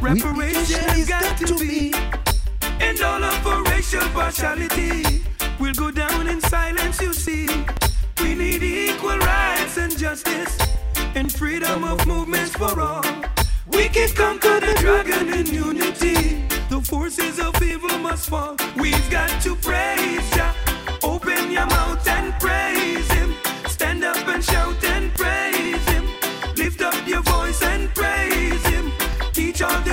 Reparations 0.00 1.08
got 1.08 1.36
to 1.36 1.54
be, 1.58 1.92
and 2.80 3.00
all 3.02 3.22
of 3.22 3.46
our 3.46 3.62
racial 3.64 4.06
partiality 4.16 5.22
will 5.60 5.74
go 5.74 5.90
down 5.90 6.28
in 6.28 6.40
silence. 6.40 7.00
You 7.00 7.12
see, 7.12 7.46
we 8.20 8.34
need 8.34 8.62
equal 8.62 9.18
rights 9.18 9.76
and 9.76 9.96
justice, 9.96 10.58
and 11.14 11.30
freedom 11.30 11.84
of 11.84 12.06
movements 12.06 12.52
for 12.56 12.80
all. 12.80 13.04
We 13.66 13.88
can 13.88 14.08
conquer 14.14 14.58
the 14.58 14.74
dragon 14.80 15.32
in 15.38 15.46
unity. 15.46 16.46
The 16.70 16.80
forces 16.80 17.38
of 17.38 17.62
evil 17.62 17.98
must 17.98 18.30
fall. 18.30 18.56
We've 18.76 19.10
got 19.10 19.30
to 19.42 19.54
praise 19.56 20.28
Jah. 20.34 20.54
Open 21.02 21.50
your 21.50 21.66
mouth 21.66 22.08
and 22.08 22.32
praise 22.40 23.08
Him. 23.12 23.34
Stand 23.66 24.04
up 24.04 24.26
and 24.26 24.42
shout 24.42 24.82
and 24.84 25.14
praise 25.14 25.41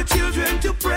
children 0.10 0.60
to 0.60 0.74
praise 0.74 0.89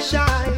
shine. 0.00 0.57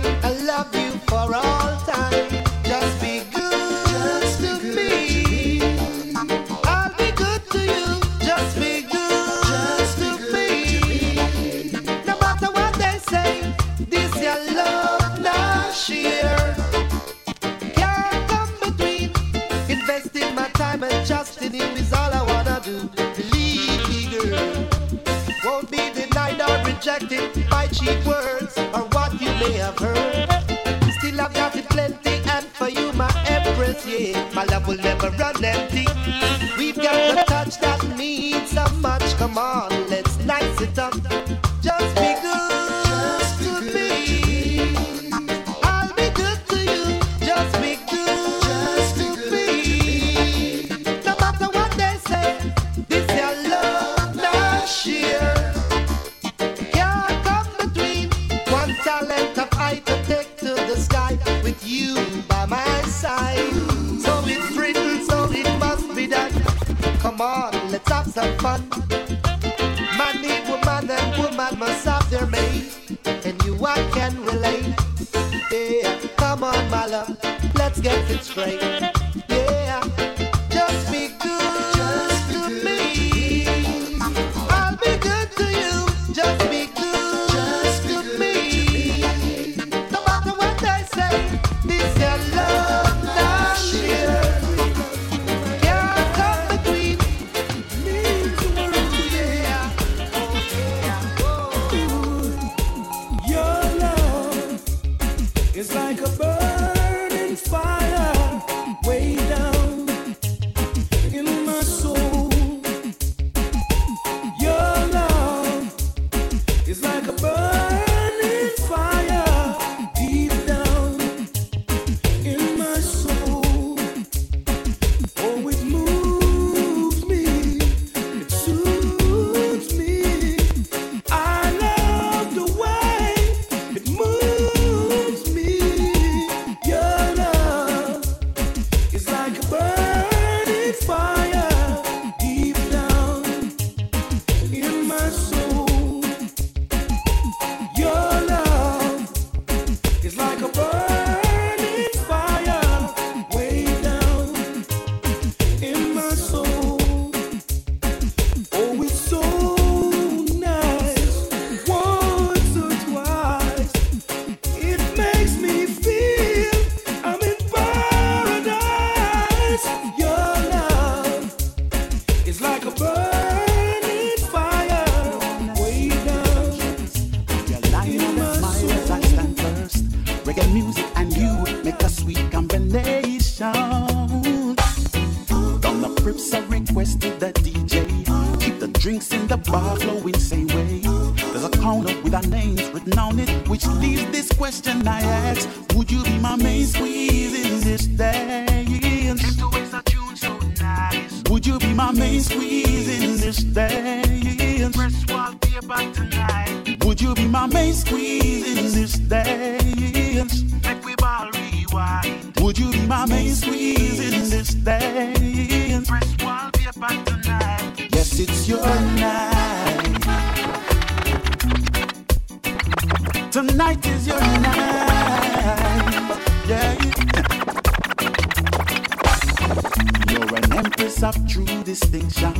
Empress 230.60 231.02
of 231.02 231.14
true 231.26 231.62
distinction. 231.64 232.34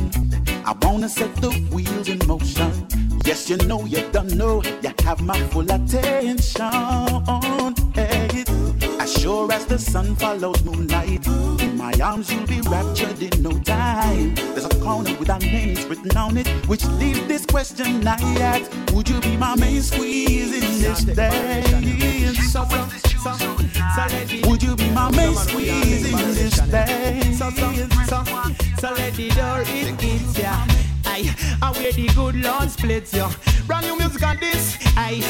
I 0.63 0.73
wanna 0.83 1.09
set 1.09 1.35
the 1.37 1.51
wheels 1.73 2.07
in 2.07 2.19
motion. 2.27 2.71
Yes, 3.25 3.49
you 3.49 3.57
know 3.69 3.85
you 3.85 4.01
don't 4.11 4.33
know. 4.35 4.61
You 4.83 4.93
have 5.03 5.21
my 5.21 5.39
full 5.51 5.69
attention. 5.71 6.71
Hey, 7.95 8.43
as 8.99 9.11
sure 9.19 9.51
as 9.51 9.65
the 9.65 9.79
sun 9.79 10.15
follows 10.15 10.63
moonlight, 10.63 11.25
in 11.65 11.75
my 11.77 11.93
arms 12.03 12.31
you'll 12.31 12.45
be 12.45 12.61
raptured 12.61 13.21
in 13.21 13.41
no 13.41 13.51
time. 13.61 14.35
There's 14.35 14.65
a 14.65 14.79
corner 14.85 15.15
with 15.19 15.29
our 15.29 15.39
names 15.39 15.83
written 15.85 16.15
on 16.15 16.37
it, 16.37 16.47
which 16.67 16.85
leaves 17.01 17.25
this 17.27 17.45
question 17.45 18.07
I 18.07 18.17
ask: 18.39 18.69
Would 18.93 19.09
you 19.09 19.19
be 19.21 19.35
my 19.35 19.55
main 19.55 19.81
squeeze 19.81 20.53
in 20.53 20.81
this 20.83 21.03
day? 21.05 21.31
dance? 22.69 23.10
Would 23.23 24.63
you 24.63 24.75
be 24.75 24.89
my 24.91 25.11
main 25.11 25.35
squeeze 25.35 26.11
in 26.11 26.33
this 26.33 26.57
dance? 26.57 27.37
So, 27.37 27.45
let 28.93 29.13
the 29.13 29.29
door 29.35 29.61
in 29.61 29.95
it, 29.99 30.37
yeah. 30.39 30.65
Aye, 31.05 31.35
I 31.61 31.71
wear 31.71 31.91
the 31.91 32.07
good 32.15 32.35
Lord 32.37 32.71
split 32.71 33.13
you. 33.13 33.27
Brand 33.67 33.85
new 33.85 33.97
music 33.97 34.23
on 34.23 34.37
this. 34.39 34.77
Aye, 34.97 35.21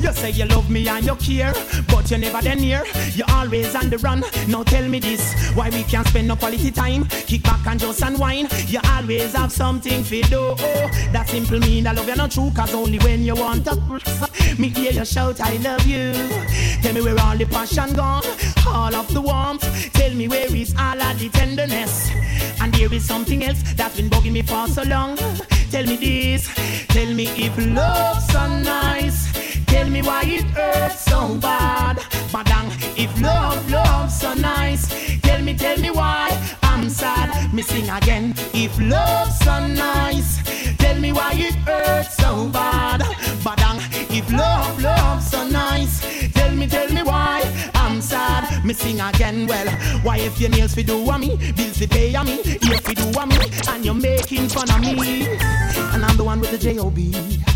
you 0.00 0.12
say 0.12 0.30
you 0.30 0.46
love 0.46 0.68
me 0.68 0.88
and 0.88 1.06
you 1.06 1.14
care, 1.16 1.54
but 1.88 2.10
you 2.10 2.18
never 2.18 2.42
then 2.42 2.58
near. 2.58 2.84
You 3.12 3.24
always 3.28 3.74
on 3.76 3.90
the 3.90 3.98
run. 3.98 4.24
Now 4.48 4.64
tell 4.64 4.88
me 4.88 4.98
this, 4.98 5.32
why 5.54 5.70
we 5.70 5.84
can't 5.84 6.06
spend 6.08 6.26
no 6.26 6.34
quality 6.34 6.72
time? 6.72 7.04
Kick 7.04 7.44
back 7.44 7.64
and 7.66 7.78
just 7.78 8.02
unwind. 8.02 8.52
You 8.68 8.80
always 8.90 9.34
have 9.34 9.52
something 9.52 10.02
for 10.02 10.20
do. 10.28 10.54
Oh, 10.58 10.90
that 11.12 11.28
simple 11.28 11.60
mean 11.60 11.86
I 11.86 11.92
love 11.92 12.08
you 12.08 12.16
not 12.16 12.32
true, 12.32 12.50
cause 12.50 12.74
only 12.74 12.98
when 12.98 13.22
you 13.22 13.36
want 13.36 13.66
to. 13.66 13.76
Me 14.58 14.68
hear 14.68 14.92
you 14.92 15.04
shout, 15.04 15.40
I 15.40 15.56
love 15.58 15.86
you. 15.86 16.12
Tell 16.82 16.94
me 16.94 17.02
where 17.02 17.18
all 17.20 17.36
the 17.36 17.46
passion 17.46 17.92
gone, 17.92 18.22
all 18.66 18.94
of 18.94 19.12
the 19.12 19.20
warmth. 19.20 19.92
Tell 19.92 20.14
me 20.14 20.28
where 20.28 20.54
is 20.54 20.74
all 20.78 21.00
of 21.00 21.18
the 21.18 21.28
tenderness. 21.28 22.10
And 22.60 22.72
there 22.74 22.92
is 22.92 23.04
something 23.04 23.44
else 23.44 23.62
that's 23.74 23.96
been 23.96 24.08
bugging 24.08 24.32
me 24.32 24.42
for 24.42 24.66
so 24.68 24.82
long. 24.82 25.16
Tell 25.70 25.84
me 25.84 25.96
this, 25.96 26.48
tell 26.88 27.12
me 27.12 27.26
if 27.36 27.56
love's 27.58 28.26
so 28.28 28.46
nice. 28.60 29.26
Tell 29.66 29.88
me 29.90 30.00
why 30.00 30.22
it 30.24 30.44
hurts 30.44 31.04
so 31.04 31.34
bad. 31.36 31.98
Badang, 32.32 32.70
if 32.96 33.10
love, 33.20 33.70
love's 33.70 34.20
so 34.20 34.32
nice. 34.34 34.88
Tell 35.20 35.42
me, 35.42 35.54
tell 35.54 35.78
me 35.78 35.90
why 35.90 36.30
I'm 36.62 36.88
sad. 36.88 37.52
Me 37.52 37.62
sing 37.62 37.88
again. 37.90 38.34
If 38.54 38.78
love's 38.80 39.38
so 39.40 39.66
nice. 39.66 40.40
Tell 40.78 40.98
me 40.98 41.12
why 41.12 41.32
it 41.34 41.54
hurts 41.56 42.16
so 42.16 42.48
bad. 42.48 43.00
Badang, 43.44 43.78
if 44.18 44.32
love, 44.32 44.82
love's 44.82 45.30
so 45.30 45.46
nice. 45.46 46.00
Tell 46.32 46.50
me, 46.54 46.66
tell 46.66 46.88
me 46.92 47.02
why 47.02 47.42
I'm 47.74 48.00
sad. 48.00 48.64
Me 48.64 48.72
sing 48.72 49.00
again. 49.00 49.46
Well, 49.46 49.68
why 50.02 50.18
if 50.18 50.40
your 50.40 50.50
nails 50.50 50.74
fi 50.74 50.82
do 50.82 51.08
a 51.10 51.18
me, 51.18 51.36
bills 51.56 51.78
fi 51.78 51.86
pay 51.86 52.14
a 52.14 52.24
me, 52.24 52.40
ears 52.44 52.80
fi 52.80 52.94
do 52.94 53.08
a 53.18 53.26
me, 53.26 53.36
and 53.68 53.84
you're 53.84 53.94
making 53.94 54.48
fun 54.48 54.70
of 54.70 54.80
me, 54.80 55.26
and 55.92 56.04
I'm 56.04 56.16
the 56.16 56.24
one 56.24 56.40
with 56.40 56.50
the 56.50 56.58
J-O-B. 56.58 57.55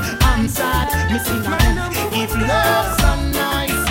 I'm 0.51 0.57
sad. 0.57 1.11
Me 1.11 1.19
sing 1.19 1.39
again. 1.39 1.77
If 2.11 2.31
love's 2.35 2.97
so 3.01 3.15
nice, 3.31 3.85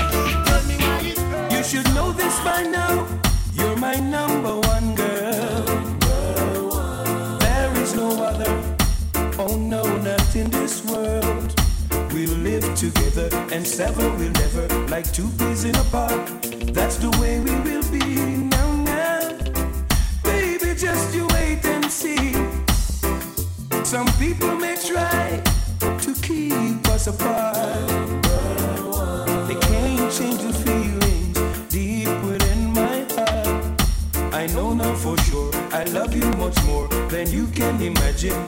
tell 0.46 0.62
me 0.68 0.76
why 0.76 1.00
it 1.04 1.18
hurts. 1.18 1.54
You 1.54 1.62
should 1.64 1.94
know 1.94 2.12
this 2.12 2.38
by 2.40 2.64
now. 2.64 3.06
You're 3.54 3.76
my 3.76 3.94
number 3.94 4.56
one 4.68 4.94
girl. 4.94 5.64
There 7.38 7.72
is 7.82 7.94
no 7.94 8.22
other. 8.22 8.52
Oh 9.38 9.56
no, 9.56 9.82
not 9.98 10.36
in 10.36 10.50
this 10.50 10.84
world. 10.84 11.54
We'll 12.12 12.36
live 12.38 12.74
together 12.74 13.30
and 13.52 13.66
sever 13.66 14.10
We'll 14.18 14.32
never, 14.32 14.68
like 14.88 15.10
two 15.12 15.28
peas 15.38 15.64
in 15.64 15.74
a 15.76 15.84
pod. 15.84 16.26
That's 16.74 16.96
the 16.96 17.10
way 17.20 17.40
we 17.40 17.52
will 17.60 17.86
be 17.90 18.36
now, 18.36 18.74
now. 18.84 19.20
Baby, 20.24 20.74
just 20.74 21.14
you 21.14 21.26
wait 21.28 21.64
and 21.64 21.84
see. 21.90 22.34
Some 23.82 24.08
people 24.18 24.54
may 24.56 24.76
try 24.76 25.42
keep 26.30 26.86
us 26.88 27.06
apart. 27.06 27.56
They 29.48 29.58
can't 29.68 30.12
change 30.16 30.40
the 30.46 30.52
feelings 30.64 31.38
deep 31.68 32.12
within 32.28 32.60
my 32.80 32.98
heart. 33.14 34.34
I 34.40 34.46
know 34.54 34.72
now 34.74 34.94
for 34.94 35.16
sure 35.26 35.50
I 35.72 35.84
love 35.84 36.14
you 36.14 36.28
much 36.44 36.58
more 36.64 36.86
than 37.08 37.30
you 37.30 37.46
can 37.48 37.80
imagine. 37.82 38.40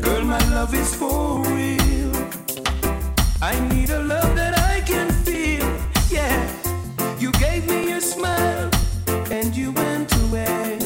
Girl, 0.00 0.24
my 0.24 0.42
love 0.56 0.74
is 0.74 0.94
for 0.94 1.42
real. 1.56 2.12
I 3.42 3.54
need 3.72 3.90
a 3.90 4.02
love 4.02 4.32
that 4.40 4.54
I 4.74 4.80
can 4.80 5.10
feel. 5.26 5.66
Yeah, 6.10 6.38
you 7.18 7.30
gave 7.32 7.68
me 7.68 7.92
a 7.92 8.00
smile 8.00 8.70
and 9.30 9.54
you 9.54 9.72
went 9.72 10.10
away, 10.24 10.78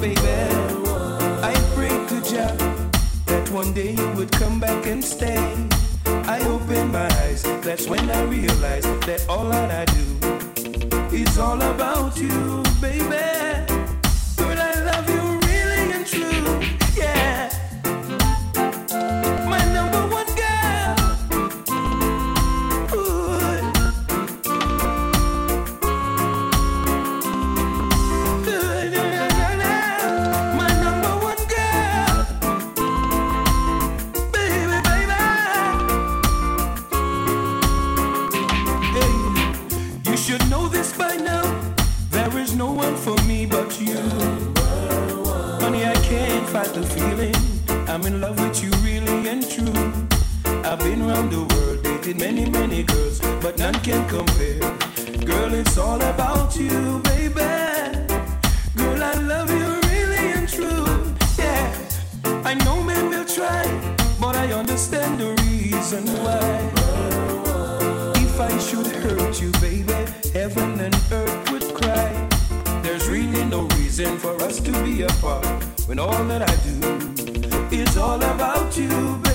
baby. 0.00 0.38
I 1.50 1.54
prayed 1.74 2.02
to 2.10 2.18
Jah 2.30 2.54
that 3.26 3.48
one 3.50 3.72
day 3.72 3.92
you 3.92 4.08
would 4.16 4.32
come 4.32 4.58
back 4.58 4.86
and 4.86 5.04
stay. 5.04 5.71
I 6.32 6.40
open 6.48 6.92
my 6.92 7.04
eyes, 7.24 7.42
that's 7.60 7.86
when 7.86 8.10
I 8.10 8.22
realize 8.22 8.84
that 9.04 9.26
all 9.28 9.50
that 9.50 9.70
I 9.70 9.84
do 9.84 11.14
is 11.14 11.36
all 11.38 11.60
about 11.60 12.16
you, 12.16 12.62
baby. 12.80 13.61
The 46.74 46.82
feeling. 46.86 47.34
I'm 47.88 48.06
in 48.06 48.20
love 48.20 48.38
with 48.40 48.62
you, 48.62 48.70
really 48.82 49.28
and 49.28 49.42
true. 49.48 49.72
I've 50.64 50.78
been 50.78 51.02
around 51.02 51.30
the 51.30 51.44
world, 51.52 51.82
dated 51.82 52.18
many, 52.18 52.48
many 52.48 52.82
girls, 52.82 53.20
but 53.42 53.58
none 53.58 53.74
can 53.82 54.08
compare. 54.08 54.60
Girl, 55.24 55.52
it's 55.52 55.76
all 55.76 56.00
about 56.00 56.56
you, 56.56 57.00
baby. 57.04 57.34
Girl, 58.76 59.02
I 59.02 59.14
love 59.32 59.50
you 59.50 59.68
really 59.90 60.24
and 60.36 60.48
true. 60.48 60.86
Yeah, 61.38 61.66
I 62.44 62.54
know 62.64 62.82
men 62.82 63.10
will 63.10 63.26
try, 63.26 63.64
but 64.20 64.36
I 64.36 64.52
understand 64.52 65.20
the 65.20 65.30
reason 65.44 66.06
why. 66.24 66.52
If 68.16 68.40
I 68.40 68.56
should 68.58 68.86
hurt 68.86 69.40
you, 69.42 69.50
baby, 69.60 69.92
heaven 70.32 70.80
and 70.80 70.94
earth 71.12 71.50
would 71.50 71.74
cry. 71.74 72.10
There's 72.82 73.08
really 73.08 73.44
no 73.44 73.62
reason 73.78 74.16
for 74.18 74.34
us 74.42 74.58
to 74.60 74.72
be 74.84 75.02
apart 75.02 75.71
when 75.86 75.98
all 75.98 76.24
that 76.24 76.42
I 76.48 76.54
do 76.62 77.76
is 77.76 77.96
all 77.96 78.22
about 78.22 78.76
you, 78.76 78.88
baby. 79.18 79.31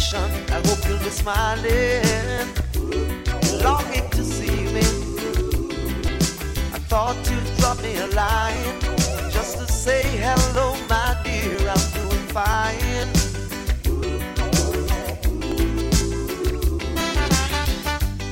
I 0.00 0.62
hope 0.64 0.86
you'll 0.86 0.98
be 0.98 1.10
smiling, 1.10 2.46
longing 3.64 4.08
to 4.10 4.22
see 4.22 4.62
me. 4.72 4.80
I 6.72 6.78
thought 6.86 7.16
you'd 7.28 7.56
drop 7.58 7.82
me 7.82 7.96
a 7.96 8.06
line 8.14 8.80
just 9.32 9.58
to 9.58 9.66
say 9.66 10.02
hello, 10.22 10.76
my 10.88 11.20
dear. 11.24 11.58
I'm 11.68 11.84
doing 11.98 12.26
fine. 12.30 13.10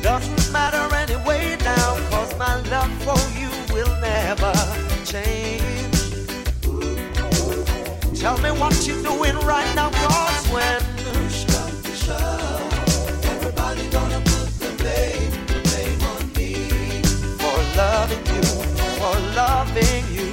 Doesn't 0.02 0.52
matter 0.52 0.94
anyway 0.94 1.56
now, 1.64 1.98
cause 2.10 2.32
my 2.38 2.60
love 2.70 2.92
for 3.02 3.18
you 3.36 3.50
will 3.74 4.00
never 4.00 4.52
change. 5.04 5.64
Tell 8.20 8.38
me 8.38 8.52
what 8.52 8.86
you're 8.86 9.02
doing 9.02 9.36
right 9.44 9.74
now, 9.74 9.90
cause 9.90 10.46
when 10.52 10.95
loving 19.36 20.04
you. 20.16 20.32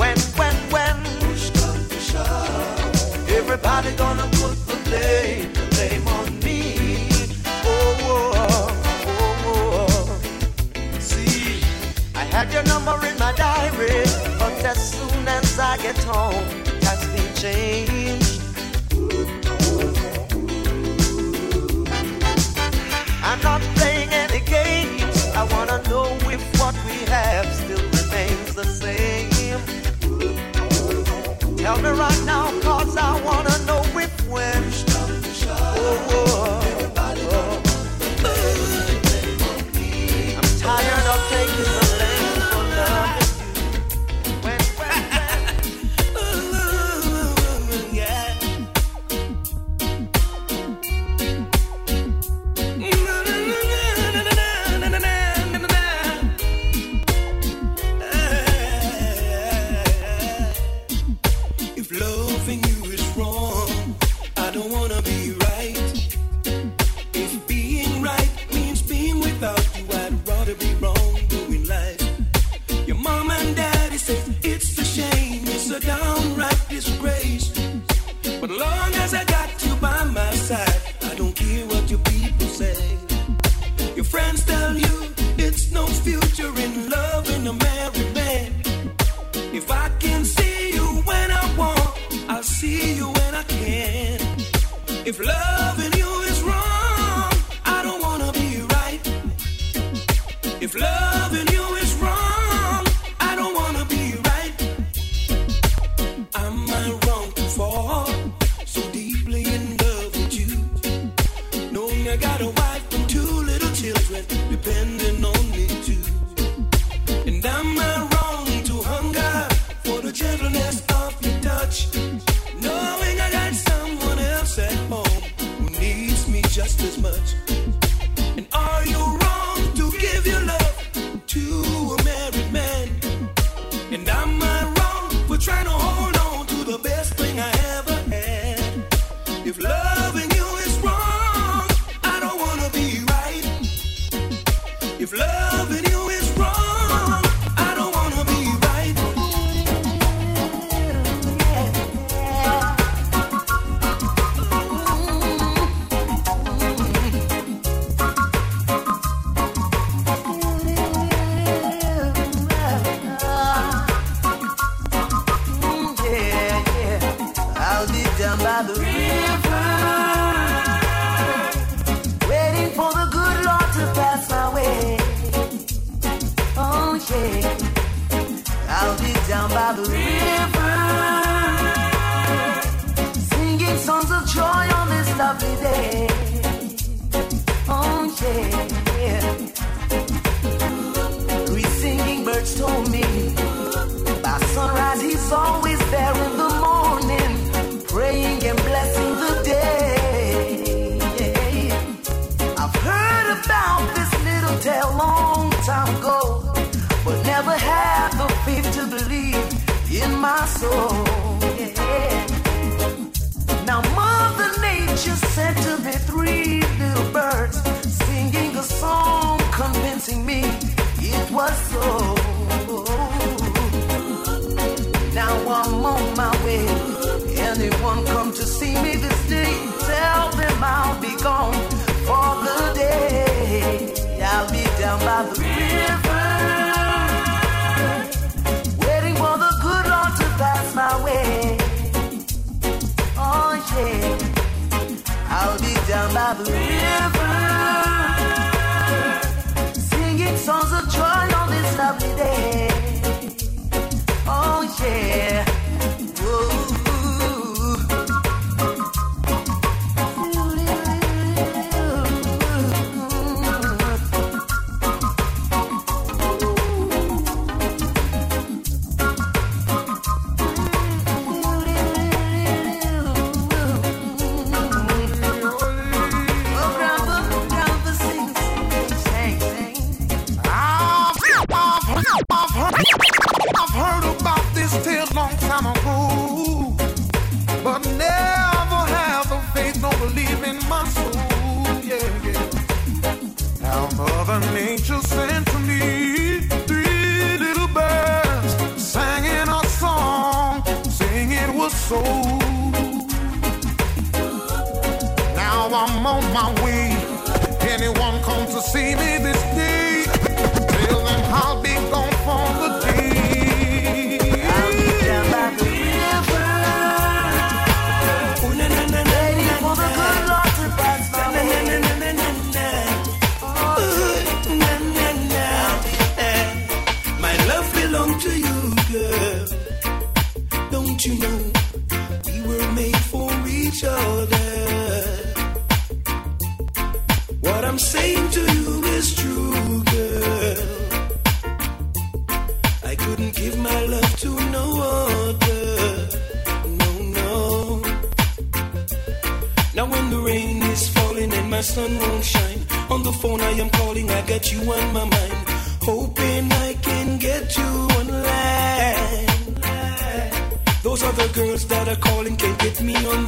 When, 0.00 0.16
when, 0.40 0.54
when 0.74 0.96
push 1.20 1.50
come 1.50 1.80
to 1.86 1.98
shove, 2.00 3.28
everybody 3.28 3.94
gonna 3.94 4.26
put 4.40 4.56
the 4.66 4.76
blame, 4.86 5.52
the 5.52 5.64
blame 5.74 6.08
on 6.08 6.38
me. 6.40 7.08
Oh, 7.64 7.96
oh, 8.14 8.72
oh, 9.12 9.52
oh. 9.52 10.98
See, 10.98 11.60
I 12.14 12.24
had 12.24 12.50
your 12.54 12.64
number 12.64 12.96
in 13.06 13.18
my 13.18 13.32
diary, 13.34 14.02
but 14.38 14.64
as 14.64 14.80
soon 14.92 15.28
as 15.28 15.58
I 15.58 15.76
get 15.76 15.98
home, 16.04 16.46
it 16.64 16.82
has 16.84 17.04
been 17.12 17.34
changed. 17.34 18.21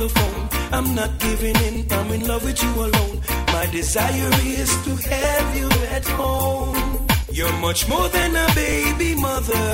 the 0.04 0.10
phone. 0.18 0.48
I'm 0.76 0.94
not 0.94 1.10
giving 1.18 1.56
in, 1.68 1.74
I'm 1.90 2.10
in 2.12 2.26
love 2.26 2.44
with 2.44 2.62
you 2.62 2.72
alone. 2.86 3.16
My 3.56 3.66
desire 3.66 4.32
is 4.60 4.70
to 4.86 4.92
have 5.14 5.48
you 5.60 5.68
at 5.96 6.06
home. 6.20 7.06
You're 7.30 7.58
much 7.68 7.88
more 7.88 8.08
than 8.08 8.30
a 8.36 8.48
baby 8.54 9.14
mother. 9.14 9.68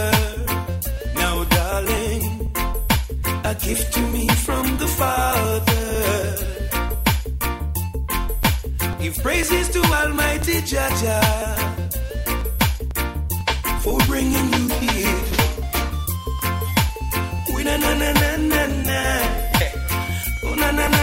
Now, 1.22 1.44
darling, 1.44 2.52
a 3.44 3.54
gift 3.66 3.92
to 3.94 4.00
me 4.14 4.28
from 4.46 4.64
the 4.82 4.88
Father. 5.00 5.86
Give 9.00 9.16
praises 9.26 9.68
to 9.74 9.80
Almighty 10.00 10.60
Jah 10.70 10.90
Jah 11.00 11.56
for 13.82 13.98
bringing 14.10 14.48
you 14.56 14.66
here. 14.84 15.22
We 17.54 17.64
na 17.64 17.76
na 17.84 17.92
na 18.02 18.10
na 18.22 18.30
na 18.36 18.62
na. 18.88 19.49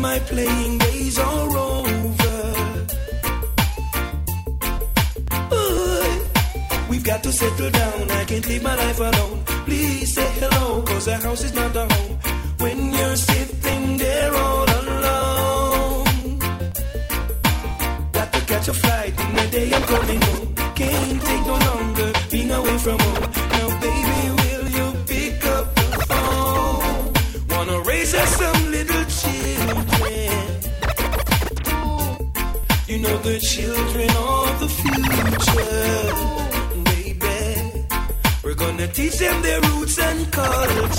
my 0.00 0.18
playing 0.20 0.78
days 0.78 1.18
are 1.18 1.56
over. 1.56 2.38
Ooh, 5.52 6.22
we've 6.88 7.04
got 7.04 7.22
to 7.22 7.32
settle 7.32 7.70
down. 7.70 8.10
I 8.10 8.24
can't 8.24 8.46
leave 8.48 8.62
my 8.62 8.74
life 8.74 8.98
alone. 8.98 9.42
Please 9.66 10.14
say 10.14 10.28
hello, 10.40 10.82
cause 10.82 11.04
the 11.04 11.16
house 11.16 11.44
is 11.44 11.54
not 11.54 11.76
a 11.76 11.86
home. 11.94 12.18
When 12.58 12.92
you're 12.92 13.16
sitting 13.16 13.98
there 13.98 14.34
all 14.34 14.64
alone, 14.80 16.38
got 18.12 18.32
to 18.32 18.40
catch 18.46 18.68
a 18.68 18.74
flight. 18.74 19.14
In 19.20 19.34
the 19.36 19.46
day 19.50 19.72
I'm 19.74 19.82
coming 19.82 20.20
home. 20.22 20.54
Can't 20.74 21.22
take 21.22 21.46
no 21.46 21.56
longer 21.68 22.12
being 22.30 22.50
away 22.50 22.78
from 22.78 22.98
home. 22.98 23.19
baby. 36.84 37.86
We're 38.44 38.54
gonna 38.54 38.88
teach 38.88 39.16
them 39.18 39.42
their 39.42 39.60
roots 39.60 39.98
and 39.98 40.32
culture. 40.32 40.89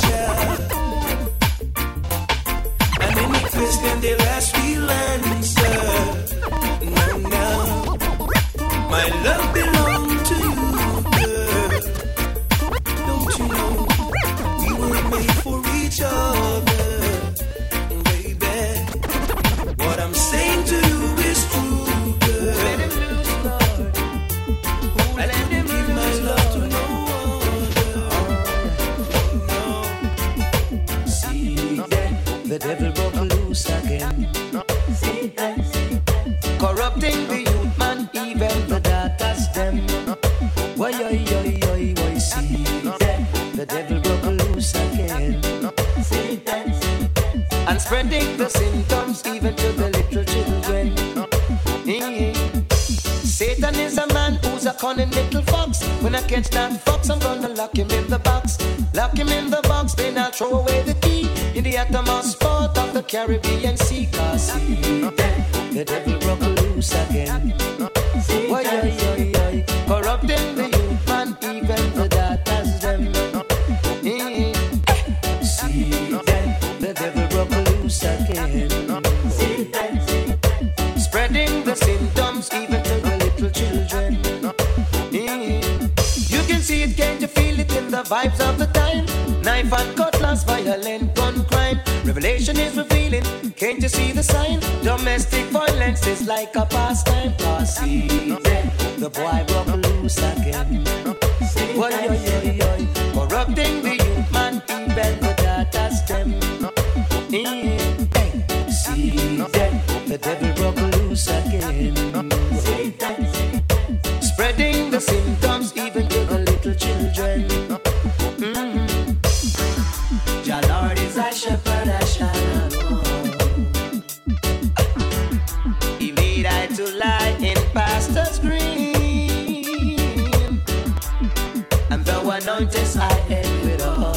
contest 132.61 132.97
I 132.97 133.19
end 133.29 133.65
with 133.65 133.81
a 133.81 133.89
hug. 133.89 134.15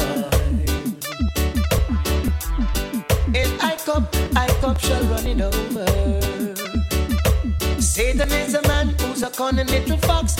If 3.33 3.63
I 3.63 3.75
cup, 3.75 4.15
I 4.35 4.47
cup 4.61 4.79
shall 4.79 5.03
run 5.05 5.25
it 5.25 5.41
over. 5.41 5.85
Satan 7.81 8.31
is 8.31 8.53
a 8.53 8.61
man 8.67 8.89
who's 8.99 9.23
a 9.23 9.31
cunning 9.31 9.67
little 9.67 9.97
fox. 9.97 10.35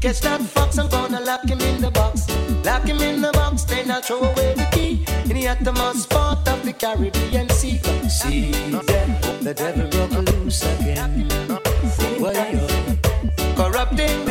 Catch 0.00 0.20
that 0.22 0.40
fox, 0.40 0.78
I'm 0.78 0.88
gonna 0.88 1.20
lock 1.20 1.44
him 1.44 1.60
in 1.60 1.82
the 1.82 1.90
box. 1.90 2.26
Lock 2.64 2.84
him 2.84 3.00
in 3.00 3.20
the 3.20 3.32
box, 3.32 3.64
then 3.64 3.90
I'll 3.90 4.00
throw 4.00 4.20
away 4.20 4.54
the 4.54 4.66
key. 4.72 5.04
In 5.28 5.36
the 5.36 5.48
uttermost 5.48 6.08
part 6.08 6.48
of 6.48 6.64
the 6.64 6.72
Caribbean 6.72 7.48
Sea. 7.50 7.78
See, 8.08 8.52
the 9.42 9.54
devil 9.54 9.86
broke 9.88 10.32
loose 10.32 10.62
again. 10.62 11.28
Corrupting 13.54 14.29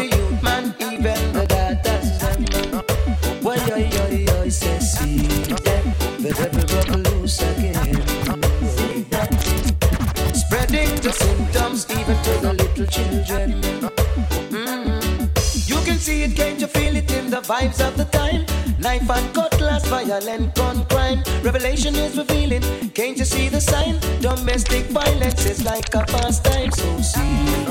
vibes 17.49 17.81
of 17.81 17.97
the 17.97 18.05
time. 18.05 18.45
Knife 18.79 19.09
and 19.09 19.33
cutlass, 19.33 19.83
violent 19.87 20.53
gun 20.53 20.85
crime. 20.85 21.23
Revelation 21.41 21.95
is 21.95 22.15
revealing. 22.15 22.61
Can't 22.91 23.17
you 23.17 23.25
see 23.25 23.49
the 23.49 23.59
sign? 23.59 23.97
Domestic 24.21 24.85
violence 24.85 25.45
is 25.47 25.65
like 25.65 25.95
a 25.95 26.05
pastime. 26.05 26.71
So 26.71 27.01
see, 27.01 27.65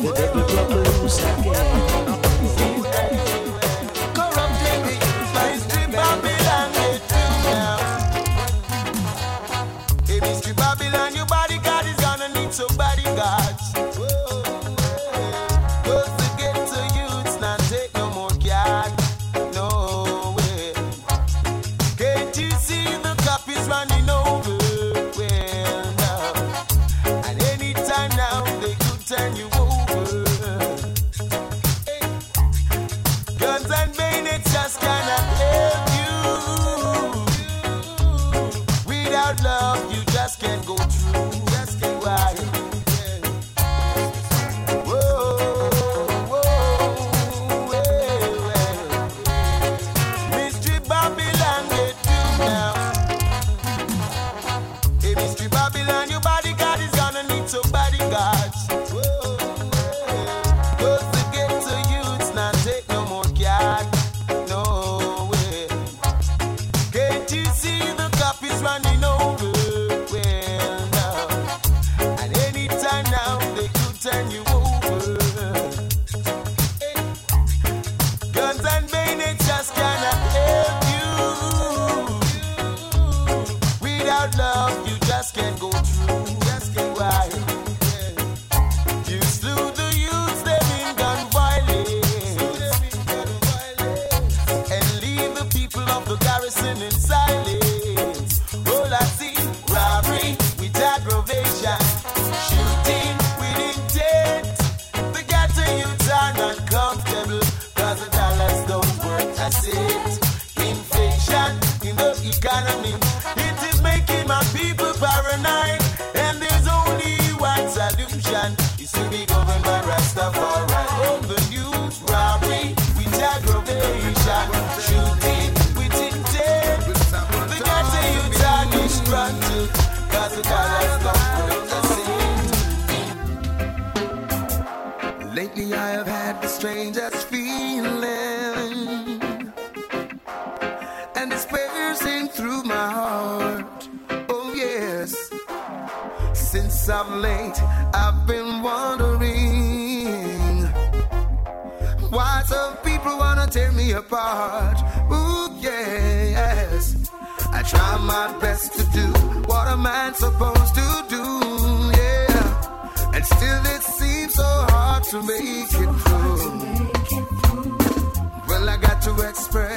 the 0.00 0.12
devil 0.16 0.82
again. 1.40 2.11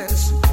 eso 0.06 0.45